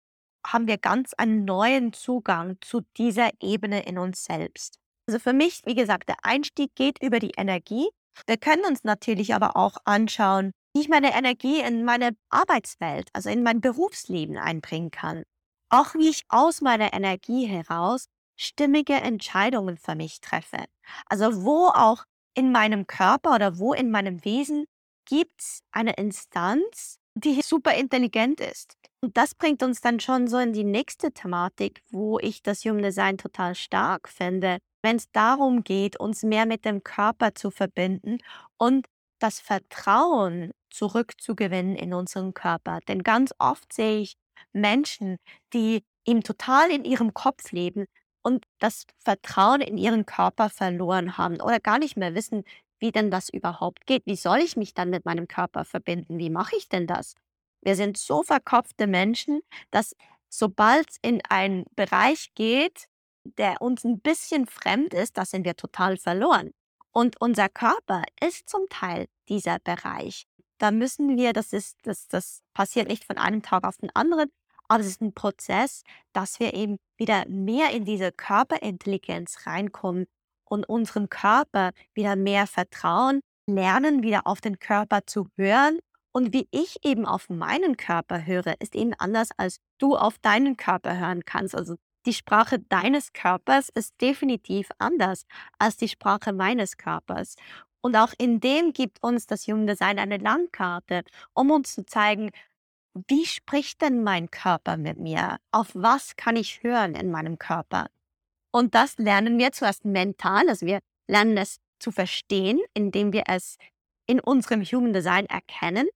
haben 0.46 0.66
wir 0.66 0.79
ganz 0.79 1.12
einen 1.14 1.44
neuen 1.44 1.92
Zugang 1.92 2.57
zu 2.61 2.83
dieser 2.96 3.31
Ebene 3.40 3.85
in 3.87 3.98
uns 3.98 4.24
selbst. 4.24 4.79
Also 5.07 5.18
für 5.18 5.33
mich, 5.33 5.62
wie 5.64 5.74
gesagt, 5.74 6.09
der 6.09 6.16
Einstieg 6.22 6.74
geht 6.74 7.03
über 7.03 7.18
die 7.18 7.33
Energie. 7.37 7.88
Wir 8.26 8.37
können 8.37 8.64
uns 8.64 8.85
natürlich 8.85 9.35
aber 9.35 9.57
auch 9.57 9.76
anschauen, 9.85 10.53
wie 10.74 10.83
ich 10.83 10.88
meine 10.88 11.14
Energie 11.14 11.61
in 11.61 11.85
meine 11.85 12.16
Arbeitswelt, 12.31 13.09
also 13.12 13.29
in 13.29 13.42
mein 13.42 13.61
Berufsleben 13.61 14.38
einbringen 14.38 14.90
kann. 14.90 15.24
Auch 15.68 15.94
wie 15.94 16.09
ich 16.09 16.22
aus 16.29 16.61
meiner 16.61 16.92
Energie 16.92 17.46
heraus 17.46 18.07
stimmige 18.37 18.94
Entscheidungen 18.94 19.76
für 19.76 19.94
mich 19.94 20.20
treffe. 20.20 20.64
Also 21.07 21.44
wo 21.44 21.66
auch 21.66 22.05
in 22.35 22.53
meinem 22.53 22.87
Körper 22.87 23.35
oder 23.35 23.59
wo 23.59 23.73
in 23.73 23.90
meinem 23.90 24.25
Wesen 24.25 24.66
gibt's 25.05 25.62
eine 25.73 25.95
Instanz, 25.95 26.99
die 27.14 27.40
super 27.43 27.75
intelligent 27.75 28.40
ist. 28.40 28.77
Und 29.03 29.16
das 29.16 29.35
bringt 29.35 29.62
uns 29.62 29.81
dann 29.81 29.99
schon 29.99 30.29
so 30.29 30.38
in 30.38 30.53
die 30.53 30.64
nächste 30.64 31.12
Thematik, 31.12 31.83
wo 31.90 32.19
ich 32.19 32.43
das 32.43 32.64
Human 32.64 32.83
Design 32.83 33.16
total 33.16 33.55
stark 33.55 34.09
finde, 34.09 34.59
wenn 34.83 34.97
es 34.97 35.11
darum 35.12 35.64
geht, 35.64 35.99
uns 35.99 36.23
mehr 36.23 36.47
mit 36.47 36.64
dem 36.64 36.83
Körper 36.83 37.35
zu 37.35 37.51
verbinden 37.51 38.19
und 38.59 38.87
das 39.19 39.40
Vertrauen 39.40 40.53
zurückzugewinnen 40.71 41.77
in 41.77 41.93
unseren 41.93 42.35
Körper. 42.35 42.81
Denn 42.88 43.03
ganz 43.03 43.35
oft 43.38 43.73
sehe 43.73 44.01
ich 44.01 44.16
Menschen, 44.53 45.16
die 45.53 45.83
eben 46.07 46.23
total 46.23 46.71
in 46.71 46.85
ihrem 46.85 47.12
Kopf 47.12 47.53
leben 47.53 47.87
das 48.61 48.87
Vertrauen 48.99 49.61
in 49.61 49.77
ihren 49.77 50.07
Körper 50.07 50.49
verloren 50.49 51.18
haben 51.18 51.40
oder 51.40 51.59
gar 51.59 51.79
nicht 51.79 51.96
mehr 51.96 52.14
wissen, 52.14 52.44
wie 52.79 52.92
denn 52.92 53.11
das 53.11 53.29
überhaupt 53.29 53.87
geht. 53.87 54.07
Wie 54.07 54.16
soll 54.16 54.38
ich 54.38 54.57
mich 54.57 54.75
dann 54.75 54.90
mit 54.90 55.05
meinem 55.05 55.29
Körper 55.29 55.64
verbinden? 55.64 56.18
Wie 56.18 56.31
mache 56.31 56.57
ich 56.57 56.68
denn 56.68 56.87
das? 56.87 57.14
Wir 57.62 57.77
sind 57.77 57.99
so 57.99 58.23
verkopfte 58.23 58.87
Menschen, 58.87 59.40
dass 59.70 59.94
sobald 60.29 60.90
es 60.90 60.96
in 61.03 61.20
einen 61.29 61.64
Bereich 61.77 62.33
geht, 62.35 62.87
der 63.25 63.61
uns 63.61 63.85
ein 63.85 64.01
bisschen 64.01 64.46
fremd 64.46 64.94
ist, 64.94 65.18
da 65.18 65.25
sind 65.27 65.44
wir 65.44 65.57
total 65.57 65.99
verloren. 65.99 66.53
Und 66.92 67.20
unser 67.20 67.49
Körper 67.49 68.03
ist 68.20 68.49
zum 68.49 68.66
Teil 68.70 69.07
dieser 69.29 69.59
Bereich. 69.59 70.27
Da 70.59 70.70
müssen 70.70 71.16
wir, 71.16 71.33
das 71.33 71.53
ist, 71.53 71.79
das, 71.83 72.09
das 72.09 72.42
passiert 72.55 72.88
nicht 72.88 73.05
von 73.05 73.18
einem 73.18 73.42
Tag 73.42 73.64
auf 73.64 73.77
den 73.77 73.94
anderen, 73.94 74.31
aber 74.68 74.81
es 74.81 74.87
ist 74.87 75.01
ein 75.01 75.14
Prozess, 75.14 75.83
dass 76.12 76.40
wir 76.40 76.55
eben 76.55 76.79
wieder 77.00 77.26
mehr 77.28 77.70
in 77.70 77.84
diese 77.84 78.12
Körperintelligenz 78.12 79.46
reinkommen 79.46 80.06
und 80.44 80.68
unserem 80.68 81.08
Körper 81.08 81.70
wieder 81.94 82.14
mehr 82.14 82.46
vertrauen, 82.46 83.20
lernen, 83.48 84.02
wieder 84.02 84.26
auf 84.26 84.40
den 84.40 84.58
Körper 84.58 85.06
zu 85.06 85.26
hören. 85.36 85.78
Und 86.12 86.32
wie 86.32 86.48
ich 86.50 86.84
eben 86.84 87.06
auf 87.06 87.28
meinen 87.28 87.76
Körper 87.76 88.26
höre, 88.26 88.54
ist 88.60 88.74
eben 88.74 88.94
anders, 88.98 89.30
als 89.36 89.58
du 89.78 89.96
auf 89.96 90.18
deinen 90.18 90.56
Körper 90.56 90.98
hören 90.98 91.24
kannst. 91.24 91.54
Also 91.54 91.76
die 92.06 92.14
Sprache 92.14 92.58
deines 92.58 93.12
Körpers 93.12 93.68
ist 93.74 94.00
definitiv 94.00 94.68
anders 94.78 95.24
als 95.58 95.76
die 95.76 95.88
Sprache 95.88 96.32
meines 96.32 96.76
Körpers. 96.76 97.36
Und 97.82 97.96
auch 97.96 98.12
in 98.18 98.40
dem 98.40 98.72
gibt 98.72 99.02
uns 99.02 99.26
das 99.26 99.46
Human 99.46 99.66
Design 99.66 99.98
eine 99.98 100.18
Landkarte, 100.18 101.02
um 101.32 101.50
uns 101.50 101.74
zu 101.74 101.86
zeigen, 101.86 102.30
wie 102.94 103.24
spricht 103.26 103.83
denn 103.83 104.03
mein 104.03 104.31
Körper 104.31 104.76
mit 104.76 104.98
mir? 104.98 105.38
Auf 105.53 105.70
was 105.74 106.16
kann 106.16 106.37
ich 106.37 106.62
hören 106.62 106.94
in 106.94 107.11
meinem 107.11 107.38
Körper? 107.38 107.88
Und 108.53 108.74
das 108.74 108.98
lernen 108.98 109.38
wir 109.38 109.53
zuerst 109.53 109.85
mental, 109.85 110.48
also 110.48 110.66
wir 110.66 110.81
lernen 111.07 111.37
es 111.37 111.59
zu 111.79 111.92
verstehen, 111.92 112.61
indem 112.74 113.12
wir 113.12 113.24
es 113.29 113.57
in 114.07 114.20
unserem 114.20 114.62
Human 114.62 114.92
Design 114.92 115.26
erkennen. 115.26 115.88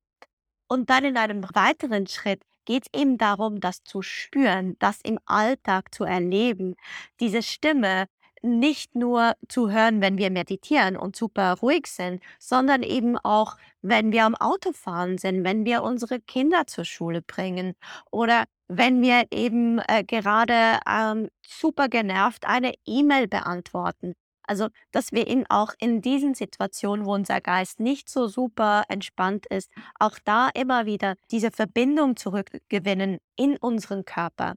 Und 0.68 0.88
dann 0.88 1.04
in 1.04 1.16
einem 1.16 1.44
weiteren 1.54 2.06
Schritt 2.06 2.42
geht 2.64 2.86
es 2.86 2.98
eben 2.98 3.18
darum, 3.18 3.60
das 3.60 3.82
zu 3.82 4.00
spüren, 4.00 4.76
das 4.78 5.00
im 5.02 5.18
Alltag 5.26 5.92
zu 5.94 6.04
erleben, 6.04 6.76
diese 7.20 7.42
Stimme 7.42 8.06
nicht 8.44 8.94
nur 8.94 9.34
zu 9.48 9.70
hören, 9.70 10.00
wenn 10.00 10.18
wir 10.18 10.30
meditieren 10.30 10.96
und 10.96 11.16
super 11.16 11.54
ruhig 11.54 11.86
sind, 11.86 12.22
sondern 12.38 12.82
eben 12.82 13.16
auch, 13.18 13.56
wenn 13.82 14.12
wir 14.12 14.24
am 14.24 14.34
Autofahren 14.34 15.18
sind, 15.18 15.44
wenn 15.44 15.64
wir 15.64 15.82
unsere 15.82 16.20
Kinder 16.20 16.66
zur 16.66 16.84
Schule 16.84 17.22
bringen 17.22 17.74
oder 18.10 18.44
wenn 18.68 19.02
wir 19.02 19.24
eben 19.30 19.78
äh, 19.88 20.04
gerade 20.04 20.78
ähm, 20.88 21.28
super 21.46 21.88
genervt 21.88 22.46
eine 22.46 22.74
E-Mail 22.86 23.28
beantworten. 23.28 24.14
Also, 24.46 24.68
dass 24.92 25.12
wir 25.12 25.26
ihn 25.26 25.46
auch 25.48 25.72
in 25.78 26.02
diesen 26.02 26.34
Situationen, 26.34 27.06
wo 27.06 27.14
unser 27.14 27.40
Geist 27.40 27.80
nicht 27.80 28.10
so 28.10 28.28
super 28.28 28.84
entspannt 28.88 29.46
ist, 29.46 29.70
auch 29.98 30.18
da 30.24 30.50
immer 30.54 30.86
wieder 30.86 31.16
diese 31.30 31.50
Verbindung 31.50 32.16
zurückgewinnen 32.16 33.18
in 33.36 33.56
unseren 33.56 34.04
Körper. 34.04 34.54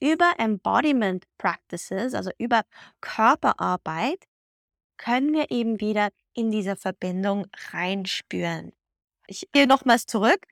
Über 0.00 0.34
Embodiment 0.38 1.24
Practices, 1.38 2.14
also 2.14 2.30
über 2.38 2.62
Körperarbeit, 3.00 4.24
können 4.98 5.32
wir 5.32 5.50
eben 5.50 5.80
wieder 5.80 6.10
in 6.34 6.50
diese 6.50 6.76
Verbindung 6.76 7.46
reinspüren. 7.72 8.72
Ich 9.26 9.48
gehe 9.52 9.66
nochmals 9.66 10.06
zurück. 10.06 10.46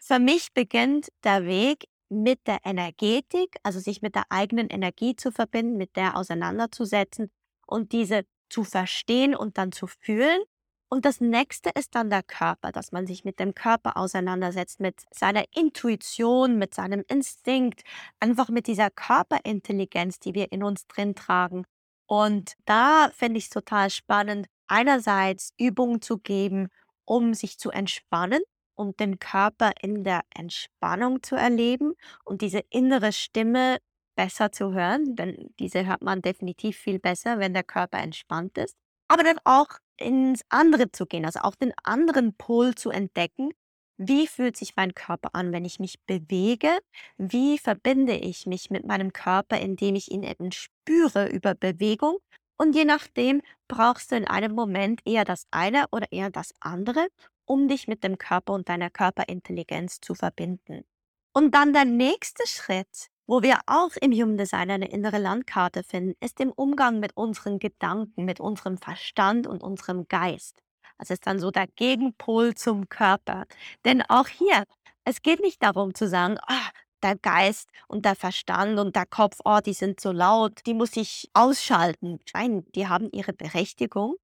Für 0.00 0.18
mich 0.18 0.52
beginnt 0.52 1.08
der 1.24 1.46
Weg 1.46 1.88
mit 2.08 2.46
der 2.46 2.60
Energetik, 2.64 3.56
also 3.62 3.80
sich 3.80 4.02
mit 4.02 4.14
der 4.14 4.24
eigenen 4.30 4.68
Energie 4.68 5.16
zu 5.16 5.32
verbinden, 5.32 5.76
mit 5.76 5.96
der 5.96 6.16
auseinanderzusetzen 6.16 7.30
und 7.66 7.92
diese 7.92 8.24
zu 8.48 8.62
verstehen 8.64 9.34
und 9.34 9.58
dann 9.58 9.72
zu 9.72 9.86
fühlen. 9.86 10.40
Und 10.88 11.04
das 11.04 11.20
nächste 11.20 11.70
ist 11.70 11.94
dann 11.96 12.10
der 12.10 12.22
Körper, 12.22 12.70
dass 12.70 12.92
man 12.92 13.06
sich 13.06 13.24
mit 13.24 13.40
dem 13.40 13.54
Körper 13.54 13.96
auseinandersetzt, 13.96 14.78
mit 14.78 15.02
seiner 15.10 15.44
Intuition, 15.52 16.58
mit 16.58 16.74
seinem 16.74 17.02
Instinkt, 17.08 17.82
einfach 18.20 18.48
mit 18.50 18.68
dieser 18.68 18.90
Körperintelligenz, 18.90 20.20
die 20.20 20.34
wir 20.34 20.52
in 20.52 20.62
uns 20.62 20.86
drin 20.86 21.16
tragen. 21.16 21.64
Und 22.06 22.54
da 22.66 23.10
finde 23.14 23.38
ich 23.38 23.44
es 23.44 23.50
total 23.50 23.90
spannend, 23.90 24.46
einerseits 24.68 25.52
Übungen 25.58 26.02
zu 26.02 26.18
geben, 26.18 26.68
um 27.04 27.34
sich 27.34 27.58
zu 27.58 27.70
entspannen 27.70 28.42
und 28.76 29.00
den 29.00 29.18
Körper 29.18 29.72
in 29.80 30.04
der 30.04 30.22
Entspannung 30.34 31.22
zu 31.22 31.34
erleben 31.34 31.94
und 32.24 32.42
diese 32.42 32.60
innere 32.70 33.12
Stimme 33.12 33.78
besser 34.16 34.52
zu 34.52 34.72
hören, 34.72 35.16
denn 35.16 35.50
diese 35.58 35.84
hört 35.86 36.02
man 36.02 36.22
definitiv 36.22 36.76
viel 36.76 36.98
besser, 36.98 37.38
wenn 37.38 37.54
der 37.54 37.64
Körper 37.64 37.98
entspannt 37.98 38.56
ist. 38.58 38.76
Aber 39.08 39.22
dann 39.22 39.38
auch 39.44 39.68
ins 39.98 40.42
andere 40.48 40.92
zu 40.92 41.06
gehen, 41.06 41.24
also 41.24 41.40
auch 41.40 41.54
den 41.54 41.72
anderen 41.84 42.34
Pol 42.34 42.74
zu 42.74 42.90
entdecken. 42.90 43.50
Wie 43.98 44.26
fühlt 44.26 44.56
sich 44.56 44.76
mein 44.76 44.94
Körper 44.94 45.30
an, 45.32 45.52
wenn 45.52 45.64
ich 45.64 45.78
mich 45.78 46.00
bewege? 46.06 46.68
Wie 47.16 47.58
verbinde 47.58 48.14
ich 48.14 48.46
mich 48.46 48.70
mit 48.70 48.86
meinem 48.86 49.12
Körper, 49.12 49.58
indem 49.58 49.94
ich 49.94 50.10
ihn 50.10 50.22
eben 50.22 50.52
spüre 50.52 51.28
über 51.28 51.54
Bewegung? 51.54 52.18
Und 52.58 52.74
je 52.74 52.84
nachdem 52.84 53.42
brauchst 53.68 54.12
du 54.12 54.16
in 54.16 54.26
einem 54.26 54.54
Moment 54.54 55.00
eher 55.04 55.24
das 55.24 55.46
eine 55.50 55.86
oder 55.92 56.10
eher 56.10 56.30
das 56.30 56.52
andere, 56.60 57.08
um 57.46 57.68
dich 57.68 57.88
mit 57.88 58.04
dem 58.04 58.18
Körper 58.18 58.52
und 58.52 58.68
deiner 58.68 58.90
Körperintelligenz 58.90 60.00
zu 60.00 60.14
verbinden. 60.14 60.84
Und 61.32 61.54
dann 61.54 61.72
der 61.72 61.84
nächste 61.84 62.46
Schritt 62.46 63.08
wo 63.26 63.42
wir 63.42 63.58
auch 63.66 63.90
im 64.00 64.12
Human 64.12 64.36
Design 64.36 64.70
eine 64.70 64.88
innere 64.88 65.18
Landkarte 65.18 65.82
finden, 65.82 66.14
ist 66.20 66.40
im 66.40 66.52
Umgang 66.52 67.00
mit 67.00 67.16
unseren 67.16 67.58
Gedanken, 67.58 68.24
mit 68.24 68.40
unserem 68.40 68.78
Verstand 68.78 69.46
und 69.46 69.62
unserem 69.62 70.06
Geist. 70.08 70.62
Das 70.98 71.10
ist 71.10 71.26
dann 71.26 71.38
so 71.38 71.50
der 71.50 71.66
Gegenpol 71.66 72.54
zum 72.54 72.88
Körper. 72.88 73.44
Denn 73.84 74.02
auch 74.02 74.28
hier, 74.28 74.64
es 75.04 75.22
geht 75.22 75.40
nicht 75.40 75.62
darum 75.62 75.94
zu 75.94 76.08
sagen, 76.08 76.38
oh, 76.48 76.68
der 77.02 77.16
Geist 77.16 77.68
und 77.88 78.04
der 78.04 78.16
Verstand 78.16 78.78
und 78.78 78.96
der 78.96 79.06
Kopf, 79.06 79.38
oh, 79.44 79.58
die 79.64 79.74
sind 79.74 80.00
so 80.00 80.12
laut, 80.12 80.60
die 80.66 80.74
muss 80.74 80.96
ich 80.96 81.28
ausschalten. 81.34 82.18
Nein, 82.32 82.64
die 82.74 82.88
haben 82.88 83.10
ihre 83.12 83.32
Berechtigung. 83.32 84.16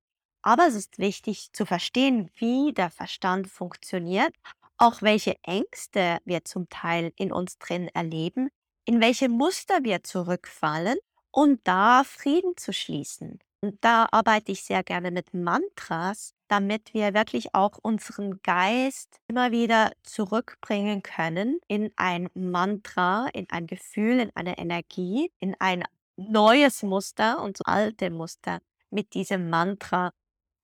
Aber 0.43 0.67
es 0.67 0.75
ist 0.75 0.99
wichtig 0.99 1.53
zu 1.53 1.67
verstehen, 1.67 2.31
wie 2.37 2.73
der 2.73 2.91
Verstand 2.91 3.49
funktioniert, 3.49 4.35
auch 4.77 5.03
welche 5.03 5.37
Ängste 5.45 6.19
wir 6.25 6.45
zum 6.45 6.69
Teil 6.69 7.13
in 7.17 7.33
uns 7.33 7.59
drin 7.59 7.89
erleben, 7.95 8.51
in 8.85 9.01
welche 9.01 9.29
Muster 9.29 9.83
wir 9.83 10.03
zurückfallen 10.03 10.99
und 11.31 11.61
da 11.65 12.05
Frieden 12.05 12.57
zu 12.57 12.73
schließen. 12.73 13.39
Und 13.61 13.79
da 13.85 14.09
arbeite 14.11 14.51
ich 14.51 14.65
sehr 14.65 14.83
gerne 14.83 15.13
mit 15.13 15.35
Mantras, 15.35 16.35
damit 16.49 16.93
wir 16.95 17.15
wirklich 17.15 17.55
auch 17.55 17.79
unseren 17.81 18.43
Geist 18.43 19.21
immer 19.29 19.53
wieder 19.53 19.93
zurückbringen 20.03 21.03
können 21.05 21.61
in 21.69 21.93
ein 21.97 22.29
Mantra, 22.35 23.29
in 23.33 23.49
ein 23.51 23.69
Gefühl, 23.69 24.19
in 24.19 24.31
eine 24.35 24.59
Energie, 24.59 25.31
in 25.39 25.55
ein 25.61 25.85
neues 26.17 26.83
Muster 26.83 27.41
und 27.41 27.57
so 27.57 27.63
alte 27.65 28.11
Muster 28.11 28.61
mit 28.91 29.15
diesem 29.15 29.49
Mantra 29.49 30.13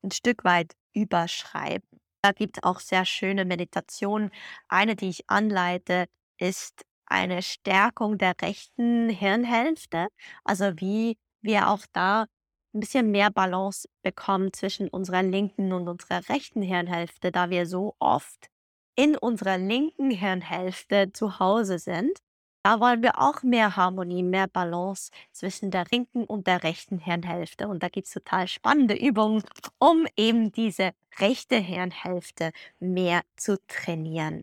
ein 0.02 0.11
Stück 0.11 0.44
weit 0.44 0.74
überschreiben. 0.92 1.88
Da 2.22 2.33
gibt 2.33 2.59
es 2.59 2.62
auch 2.64 2.81
sehr 2.81 3.04
schöne 3.04 3.44
Meditationen. 3.44 4.31
Eine, 4.68 4.96
die 4.96 5.09
ich 5.09 5.31
anleite, 5.31 6.07
ist 6.38 6.85
eine 7.10 7.42
Stärkung 7.42 8.18
der 8.18 8.34
rechten 8.40 9.08
Hirnhälfte, 9.08 10.08
also 10.44 10.72
wie 10.76 11.16
wir 11.42 11.68
auch 11.68 11.84
da 11.92 12.26
ein 12.74 12.80
bisschen 12.80 13.10
mehr 13.10 13.30
Balance 13.30 13.88
bekommen 14.02 14.52
zwischen 14.52 14.88
unserer 14.88 15.22
linken 15.22 15.72
und 15.72 15.88
unserer 15.88 16.28
rechten 16.28 16.62
Hirnhälfte, 16.62 17.32
da 17.32 17.50
wir 17.50 17.66
so 17.66 17.94
oft 17.98 18.48
in 18.96 19.16
unserer 19.16 19.58
linken 19.58 20.10
Hirnhälfte 20.10 21.12
zu 21.12 21.38
Hause 21.38 21.78
sind. 21.78 22.18
Da 22.64 22.80
wollen 22.80 23.02
wir 23.02 23.20
auch 23.20 23.42
mehr 23.42 23.76
Harmonie, 23.76 24.22
mehr 24.22 24.48
Balance 24.48 25.10
zwischen 25.32 25.70
der 25.70 25.86
linken 25.90 26.24
und 26.24 26.46
der 26.46 26.64
rechten 26.64 26.98
Hirnhälfte. 26.98 27.68
Und 27.68 27.82
da 27.82 27.88
gibt 27.88 28.08
es 28.08 28.12
total 28.12 28.48
spannende 28.48 28.94
Übungen, 28.94 29.42
um 29.78 30.06
eben 30.16 30.52
diese 30.52 30.90
rechte 31.18 31.56
Hirnhälfte 31.56 32.50
mehr 32.80 33.22
zu 33.36 33.56
trainieren. 33.68 34.42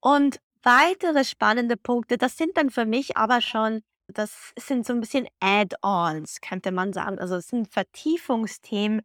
Und 0.00 0.40
weitere 0.66 1.24
spannende 1.24 1.76
Punkte, 1.78 2.18
das 2.18 2.36
sind 2.36 2.56
dann 2.58 2.70
für 2.70 2.86
mich 2.86 3.16
aber 3.16 3.40
schon 3.42 3.82
Das 4.14 4.52
sind 4.58 4.86
so 4.86 4.92
'n 4.94 5.00
bisschen 5.00 5.26
Add-ons, 5.40 6.40
könnte 6.40 6.72
man 6.72 6.92
sagen. 6.92 7.18
Also, 7.18 7.36
es 7.36 7.48
sind 7.48 7.68
Vertiefungsthemen, 7.72 9.02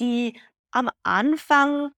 die 0.00 0.38
am 0.72 0.90
Anfang 1.04 1.92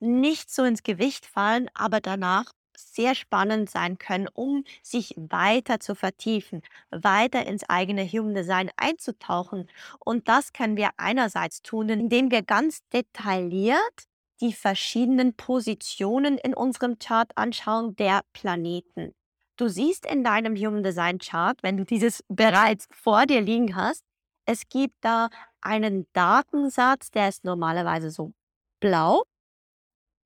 nicht 0.00 0.50
so 0.50 0.64
ins 0.64 0.82
Gewicht 0.84 1.26
fallen, 1.26 1.70
aber 1.74 2.00
danach 2.00 2.52
sehr 2.76 3.14
spannend 3.16 3.70
sein 3.70 3.98
können, 3.98 4.28
um 4.34 4.64
sich 4.82 5.14
weiter 5.16 5.80
zu 5.80 5.94
vertiefen, 5.96 6.62
weiter 6.90 7.46
ins 7.46 7.68
eigene 7.68 8.04
Human 8.06 8.34
Design 8.34 8.70
einzutauchen. 8.76 9.70
Und 10.00 10.28
das 10.28 10.52
können 10.52 10.76
wir 10.76 10.90
einerseits 10.98 11.62
tun, 11.62 11.88
indem 11.90 12.30
wir 12.32 12.42
ganz 12.42 12.80
detailliert 12.92 14.04
die 14.40 14.52
verschiedenen 14.52 15.34
Positionen 15.34 16.38
in 16.38 16.54
unserem 16.54 16.98
Chart 16.98 17.30
anschauen 17.36 17.96
der 17.96 18.22
Planeten. 18.32 19.14
Du 19.56 19.68
siehst 19.68 20.04
in 20.06 20.24
deinem 20.24 20.56
Human 20.56 20.82
Design 20.82 21.18
Chart, 21.18 21.62
wenn 21.62 21.76
du 21.76 21.84
dieses 21.84 22.24
bereits 22.28 22.86
vor 22.90 23.26
dir 23.26 23.40
liegen 23.40 23.76
hast, 23.76 24.04
es 24.46 24.68
gibt 24.68 24.96
da 25.00 25.30
einen 25.60 26.06
Datensatz, 26.12 27.10
der 27.10 27.28
ist 27.28 27.44
normalerweise 27.44 28.10
so 28.10 28.34
blau. 28.80 29.24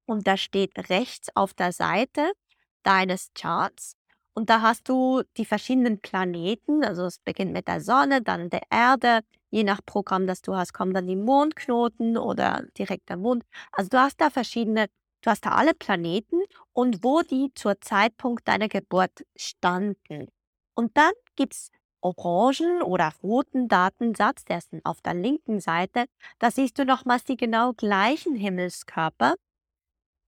Und 0.07 0.27
da 0.27 0.37
steht 0.37 0.73
rechts 0.91 1.29
auf 1.37 1.55
der 1.55 1.73
Seite 1.73 2.33
deines 2.83 3.31
Charts 3.35 3.98
und 4.39 4.51
da 4.51 4.63
hast 4.63 4.89
du 4.89 5.23
die 5.37 5.45
verschiedenen 5.45 6.01
Planeten. 6.01 6.85
Also, 6.85 7.07
es 7.07 7.19
beginnt 7.19 7.53
mit 7.53 7.67
der 7.67 7.81
Sonne, 7.81 8.23
dann 8.23 8.51
der 8.51 8.63
Erde. 8.71 9.21
Je 9.51 9.65
nach 9.65 9.81
Programm, 9.85 10.29
das 10.29 10.43
du 10.43 10.55
hast, 10.55 10.73
kommen 10.73 10.95
dann 10.95 11.09
die 11.09 11.17
Mondknoten 11.17 12.17
oder 12.17 12.65
direkt 12.79 13.09
der 13.09 13.17
Mond. 13.17 13.43
Also, 13.73 13.89
du 13.91 13.99
hast 13.99 14.21
da 14.21 14.31
verschiedene 14.31 14.87
du 15.23 15.31
hast 15.31 15.45
da 15.45 15.51
alle 15.51 15.75
Planeten 15.75 16.41
und 16.73 17.03
wo 17.03 17.23
die 17.23 17.51
zur 17.57 17.81
Zeitpunkt 17.81 18.47
deiner 18.47 18.69
Geburt 18.69 19.25
standen. 19.37 20.29
Und 20.77 20.97
dann 20.97 21.13
gibt's 21.35 21.71
orangen 22.01 22.83
oder 22.83 23.13
roten 23.25 23.67
Datensatz, 23.67 24.45
der 24.45 24.59
ist 24.59 24.71
auf 24.85 25.01
der 25.01 25.15
linken 25.15 25.59
Seite. 25.59 26.05
Da 26.39 26.53
siehst 26.53 26.79
du 26.79 26.85
nochmals 26.85 27.25
die 27.25 27.37
genau 27.37 27.73
gleichen 27.73 28.37
Himmelskörper, 28.37 29.35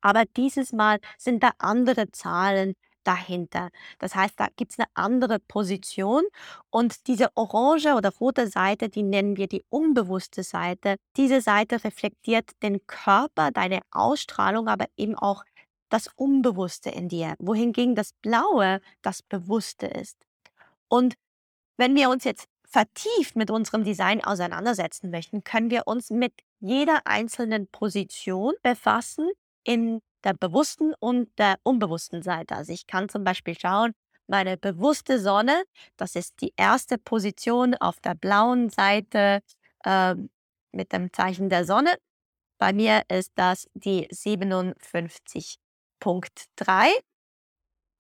aber 0.03 0.25
dieses 0.37 0.73
Mal 0.73 0.99
sind 1.19 1.43
da 1.43 1.53
andere 1.59 2.11
Zahlen 2.11 2.75
dahinter. 3.11 3.71
Das 3.99 4.15
heißt, 4.15 4.39
da 4.39 4.49
gibt's 4.57 4.79
'ne 4.79 4.87
andere 4.95 5.39
Position 5.41 6.23
und 6.71 7.07
diese 7.09 7.29
orange 7.37 7.95
oder 7.97 8.11
rote 8.21 8.47
Seite, 8.49 8.89
die 8.89 9.03
nennen 9.03 9.37
wir 9.37 9.49
die 9.49 9.65
unbewusste 9.71 10.43
Seite. 10.45 10.97
Diese 11.17 11.41
Seite 11.41 11.83
reflektiert 11.85 12.51
den 12.63 12.87
Körper, 12.87 13.51
deine 13.53 13.81
Ausstrahlung, 13.91 14.69
aber 14.69 14.87
eben 14.97 15.17
auch 15.17 15.45
das 15.91 16.09
Unbewusste 16.17 16.91
in 16.91 17.09
dir, 17.09 17.35
wohingegen 17.41 17.95
das 17.97 18.13
Blaue 18.23 18.81
das 19.03 19.23
Bewusste 19.23 19.87
ist. 19.87 20.17
Und 20.89 21.15
wenn 21.79 21.95
wir 21.97 22.11
uns 22.11 22.25
jetzt 22.25 22.49
vertieft 22.69 23.37
mit 23.37 23.51
unserem 23.51 23.85
Design 23.85 24.25
auseinandersetzen 24.25 25.11
möchten, 25.11 25.45
können 25.45 25.71
wir 25.71 25.87
uns 25.87 26.11
mit 26.11 26.33
jeder 26.61 27.01
einzelnen 27.07 27.69
Position 27.69 28.55
befassen 28.63 29.31
in 29.65 30.01
der 30.25 30.35
bewussten 30.35 30.95
und 31.01 31.29
der 31.39 31.59
unbewussten 31.63 32.23
Seite. 32.23 32.57
Also, 32.57 32.73
ich 32.73 32.87
kann 32.87 33.09
zum 33.09 33.25
Beispiel 33.25 33.59
schauen, 33.59 33.93
meine 34.27 34.57
bewusste 34.57 35.19
Sonne, 35.19 35.65
das 35.97 36.15
ist 36.15 36.41
die 36.41 36.53
1. 36.57 36.87
Position 37.05 37.75
auf 37.75 38.01
der 38.01 38.15
blauen 38.15 38.71
Seite, 38.71 39.41
ähm, 39.85 40.31
mit 40.73 40.93
dem 40.93 41.13
Zeichen 41.13 41.49
der 41.51 41.65
Sonne. 41.65 41.95
Bei 42.59 42.73
mir 42.73 43.03
ist 43.09 43.33
das 43.37 43.69
die 43.75 44.09
57.3. 44.13 46.91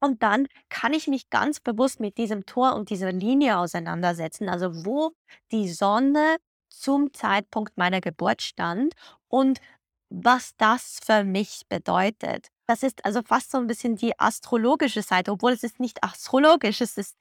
Und 0.03 0.23
dann 0.23 0.47
kann 0.69 0.95
ich 0.95 1.09
mich 1.09 1.29
ganz 1.31 1.61
bewusst 1.61 2.01
mit 2.01 2.17
diesem 2.17 2.47
Tor 2.47 2.75
und 2.75 2.91
dieser 2.91 3.13
Linie 3.13 3.59
auseinandersetzen, 3.59 4.49
also 4.49 4.87
wo 4.87 5.13
die 5.53 5.69
Sonne 5.69 6.37
zum 6.69 7.13
Zeitpunkt 7.13 7.77
meiner 7.77 8.01
Geburt 8.01 8.41
stand 8.43 8.95
und 9.29 9.61
was 10.11 10.53
das 10.59 11.01
für 11.05 11.25
mich 11.25 11.62
bedeutet. 11.68 12.49
Das 12.68 12.83
ist 12.85 13.05
also 13.05 13.23
fast 13.23 13.51
so 13.53 13.59
'n 13.59 13.66
bisschen 13.68 13.96
die 13.96 14.18
astrologische 14.18 15.03
Seite, 15.03 15.33
obwohl 15.33 15.53
es 15.53 15.64
ist 15.64 15.81
nicht 15.81 16.05
astrologisch, 16.05 16.81
es 16.83 16.96
ist 16.99 17.16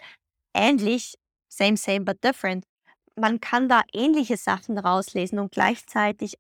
ähnlich, 0.56 1.16
same, 1.50 1.78
same, 1.78 2.02
but 2.06 2.24
different. 2.24 2.66
Man 3.16 3.42
kann 3.42 3.70
da 3.70 3.84
ähnliche 3.94 4.38
Sachen 4.38 4.78
rauslesen 4.80 5.40
und 5.40 5.52
gleichzeitig 5.54 6.36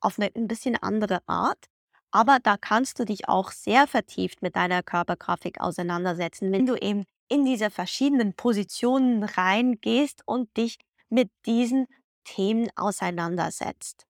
auf 0.00 0.18
'ne 0.18 0.30
'n 0.36 0.48
bisschen 0.48 0.76
andere 0.76 1.20
Art. 1.28 1.66
Aber 2.12 2.38
da 2.42 2.56
kannst 2.58 2.98
du 3.00 3.04
dich 3.06 3.28
auch 3.28 3.52
sehr 3.52 3.86
vertieft 3.88 4.42
mit 4.42 4.56
deiner 4.56 4.82
Körpergrafik 4.84 5.60
auseinandersetzen, 5.60 6.52
wenn 6.52 6.66
du 6.66 6.76
eben 6.76 7.04
in 7.28 7.44
diese 7.46 7.70
verschiedenen 7.70 8.34
Positionen 8.34 9.24
reingehst 9.24 10.22
und 10.26 10.56
dich 10.58 10.78
mit 11.10 11.30
diesen 11.46 11.86
Themen 12.24 12.68
auseinandersetzt. 12.76 14.04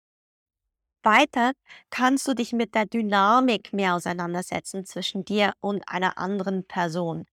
Weiter 1.04 1.52
kannst 1.90 2.26
du 2.28 2.34
dich 2.34 2.52
mit 2.52 2.74
der 2.74 2.86
Dynamik 2.86 3.72
mehr 3.72 3.94
auseinandersetzen 3.94 4.84
zwischen 4.84 5.24
dir 5.24 5.52
und 5.60 5.82
einer 5.88 6.18
anderen 6.18 6.64
Person. 6.66 7.26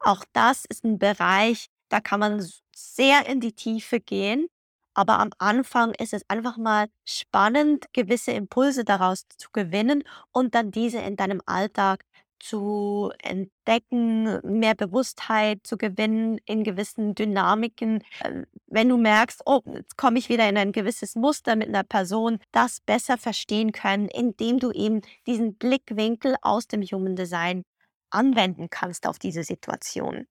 Auch 0.00 0.24
das 0.32 0.64
ist 0.68 0.84
'n 0.84 0.98
Bereich, 0.98 1.66
da 1.88 2.00
kann 2.00 2.20
man 2.20 2.46
sehr 2.76 3.26
in 3.26 3.40
die 3.40 3.52
Tiefe 3.54 4.00
gehen, 4.00 4.48
aber 4.94 5.18
am 5.20 5.30
Anfang 5.38 5.92
ist 5.94 6.12
es 6.14 6.22
einfach 6.28 6.56
mal 6.56 6.88
spannend, 7.04 7.86
gewisse 7.92 8.32
Impulse 8.32 8.84
daraus 8.84 9.24
zu 9.38 9.50
gewinnen 9.52 10.04
und 10.32 10.54
dann 10.54 10.70
diese 10.70 10.98
in 10.98 11.16
deinem 11.16 11.42
Alltag 11.46 12.04
zu 12.40 13.10
entdecken, 13.22 14.40
mehr 14.42 14.74
Bewusstheit 14.74 15.60
zu 15.66 15.76
gewinnen 15.78 16.38
in 16.46 16.64
gewissen 16.64 17.14
Dynamiken. 17.14 18.02
Äh, 18.20 18.42
wenn 18.66 18.88
du 18.88 18.96
merkst: 18.98 19.42
„Oh, 19.46 19.60
jetzt 19.66 19.96
komme 19.96 20.18
ich 20.18 20.28
wieder 20.28 20.48
in 20.48 20.56
ein 20.58 20.72
gewisses 20.72 21.14
Muster 21.16 21.56
mit 21.56 21.70
'ner 21.70 21.84
Person“, 21.84 22.38
das 22.52 22.80
besser 22.80 23.18
verstehen 23.18 23.72
können, 23.72 24.08
indem 24.08 24.58
du 24.58 24.70
eben 24.72 25.00
diesen 25.26 25.56
Blickwinkel 25.56 26.36
aus 26.42 26.66
dem 26.68 26.82
Human 26.82 27.16
Design 27.16 27.62
anwenden 28.10 28.68
kannst 28.70 29.06
auf 29.06 29.18
diese 29.18 29.42
Situation. 29.44 30.26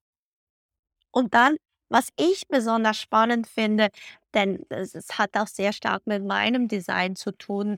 Und 1.14 1.34
dann, 1.34 1.56
was 1.90 2.10
ich 2.18 2.48
besonders 2.48 2.98
spannend 3.00 3.48
finde, 3.48 3.90
denn 4.34 4.66
es 4.70 4.94
hat 5.18 5.38
auch 5.38 5.48
sehr 5.48 5.72
stark 5.74 6.06
mit 6.08 6.24
meinem 6.26 6.68
Design 6.68 7.16
zu 7.16 7.32
tun. 7.32 7.78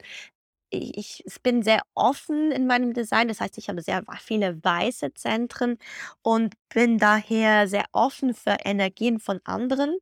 Ich 0.74 1.24
s 1.26 1.40
bin 1.40 1.64
sehr 1.64 1.82
offen 1.96 2.52
in 2.52 2.68
meinem 2.68 2.94
Design, 2.94 3.30
das 3.30 3.40
heißt, 3.40 3.58
ich 3.58 3.70
habe 3.70 3.82
sehr 3.82 4.04
viele 4.20 4.62
weiße 4.64 5.14
Zentren 5.14 5.78
und 6.24 6.56
bin 6.74 6.98
daher 6.98 7.68
sehr 7.70 7.86
offen 7.94 8.34
für 8.34 8.58
Energien 8.66 9.20
von 9.20 9.40
anderen. 9.46 9.98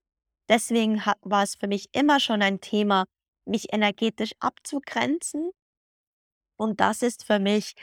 Deswegen 0.49 1.05
ha 1.05 1.13
war 1.21 1.43
es 1.43 1.55
für 1.55 1.67
mich 1.67 1.89
immer 1.93 2.19
schon 2.19 2.41
ein 2.41 2.61
Thema, 2.61 3.05
mich 3.45 3.73
energetisch 3.73 4.31
abzugrenzen. 4.39 5.51
Und 6.59 6.79
das 6.79 7.01
ist 7.01 7.25
für 7.25 7.39
mich 7.39 7.73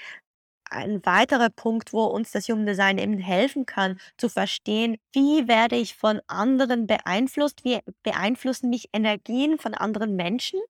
ein 0.70 1.04
weiterer 1.04 1.50
Punkt, 1.50 1.92
wo 1.92 2.04
uns 2.04 2.30
das 2.32 2.48
Human 2.48 2.66
Design 2.66 2.98
eben 2.98 3.18
helfen 3.18 3.66
kann, 3.66 3.98
zu 4.18 4.28
verstehen: 4.30 4.96
Wie 5.12 5.46
werde 5.48 5.76
ich 5.76 5.94
von 5.96 6.20
anderen 6.28 6.86
beeinflusst? 6.86 7.64
Wie 7.64 7.80
beeinflussen 8.02 8.70
mich 8.70 8.88
Energien 8.94 9.58
von 9.58 9.74
anderen 9.74 10.16
Menschen? 10.16 10.60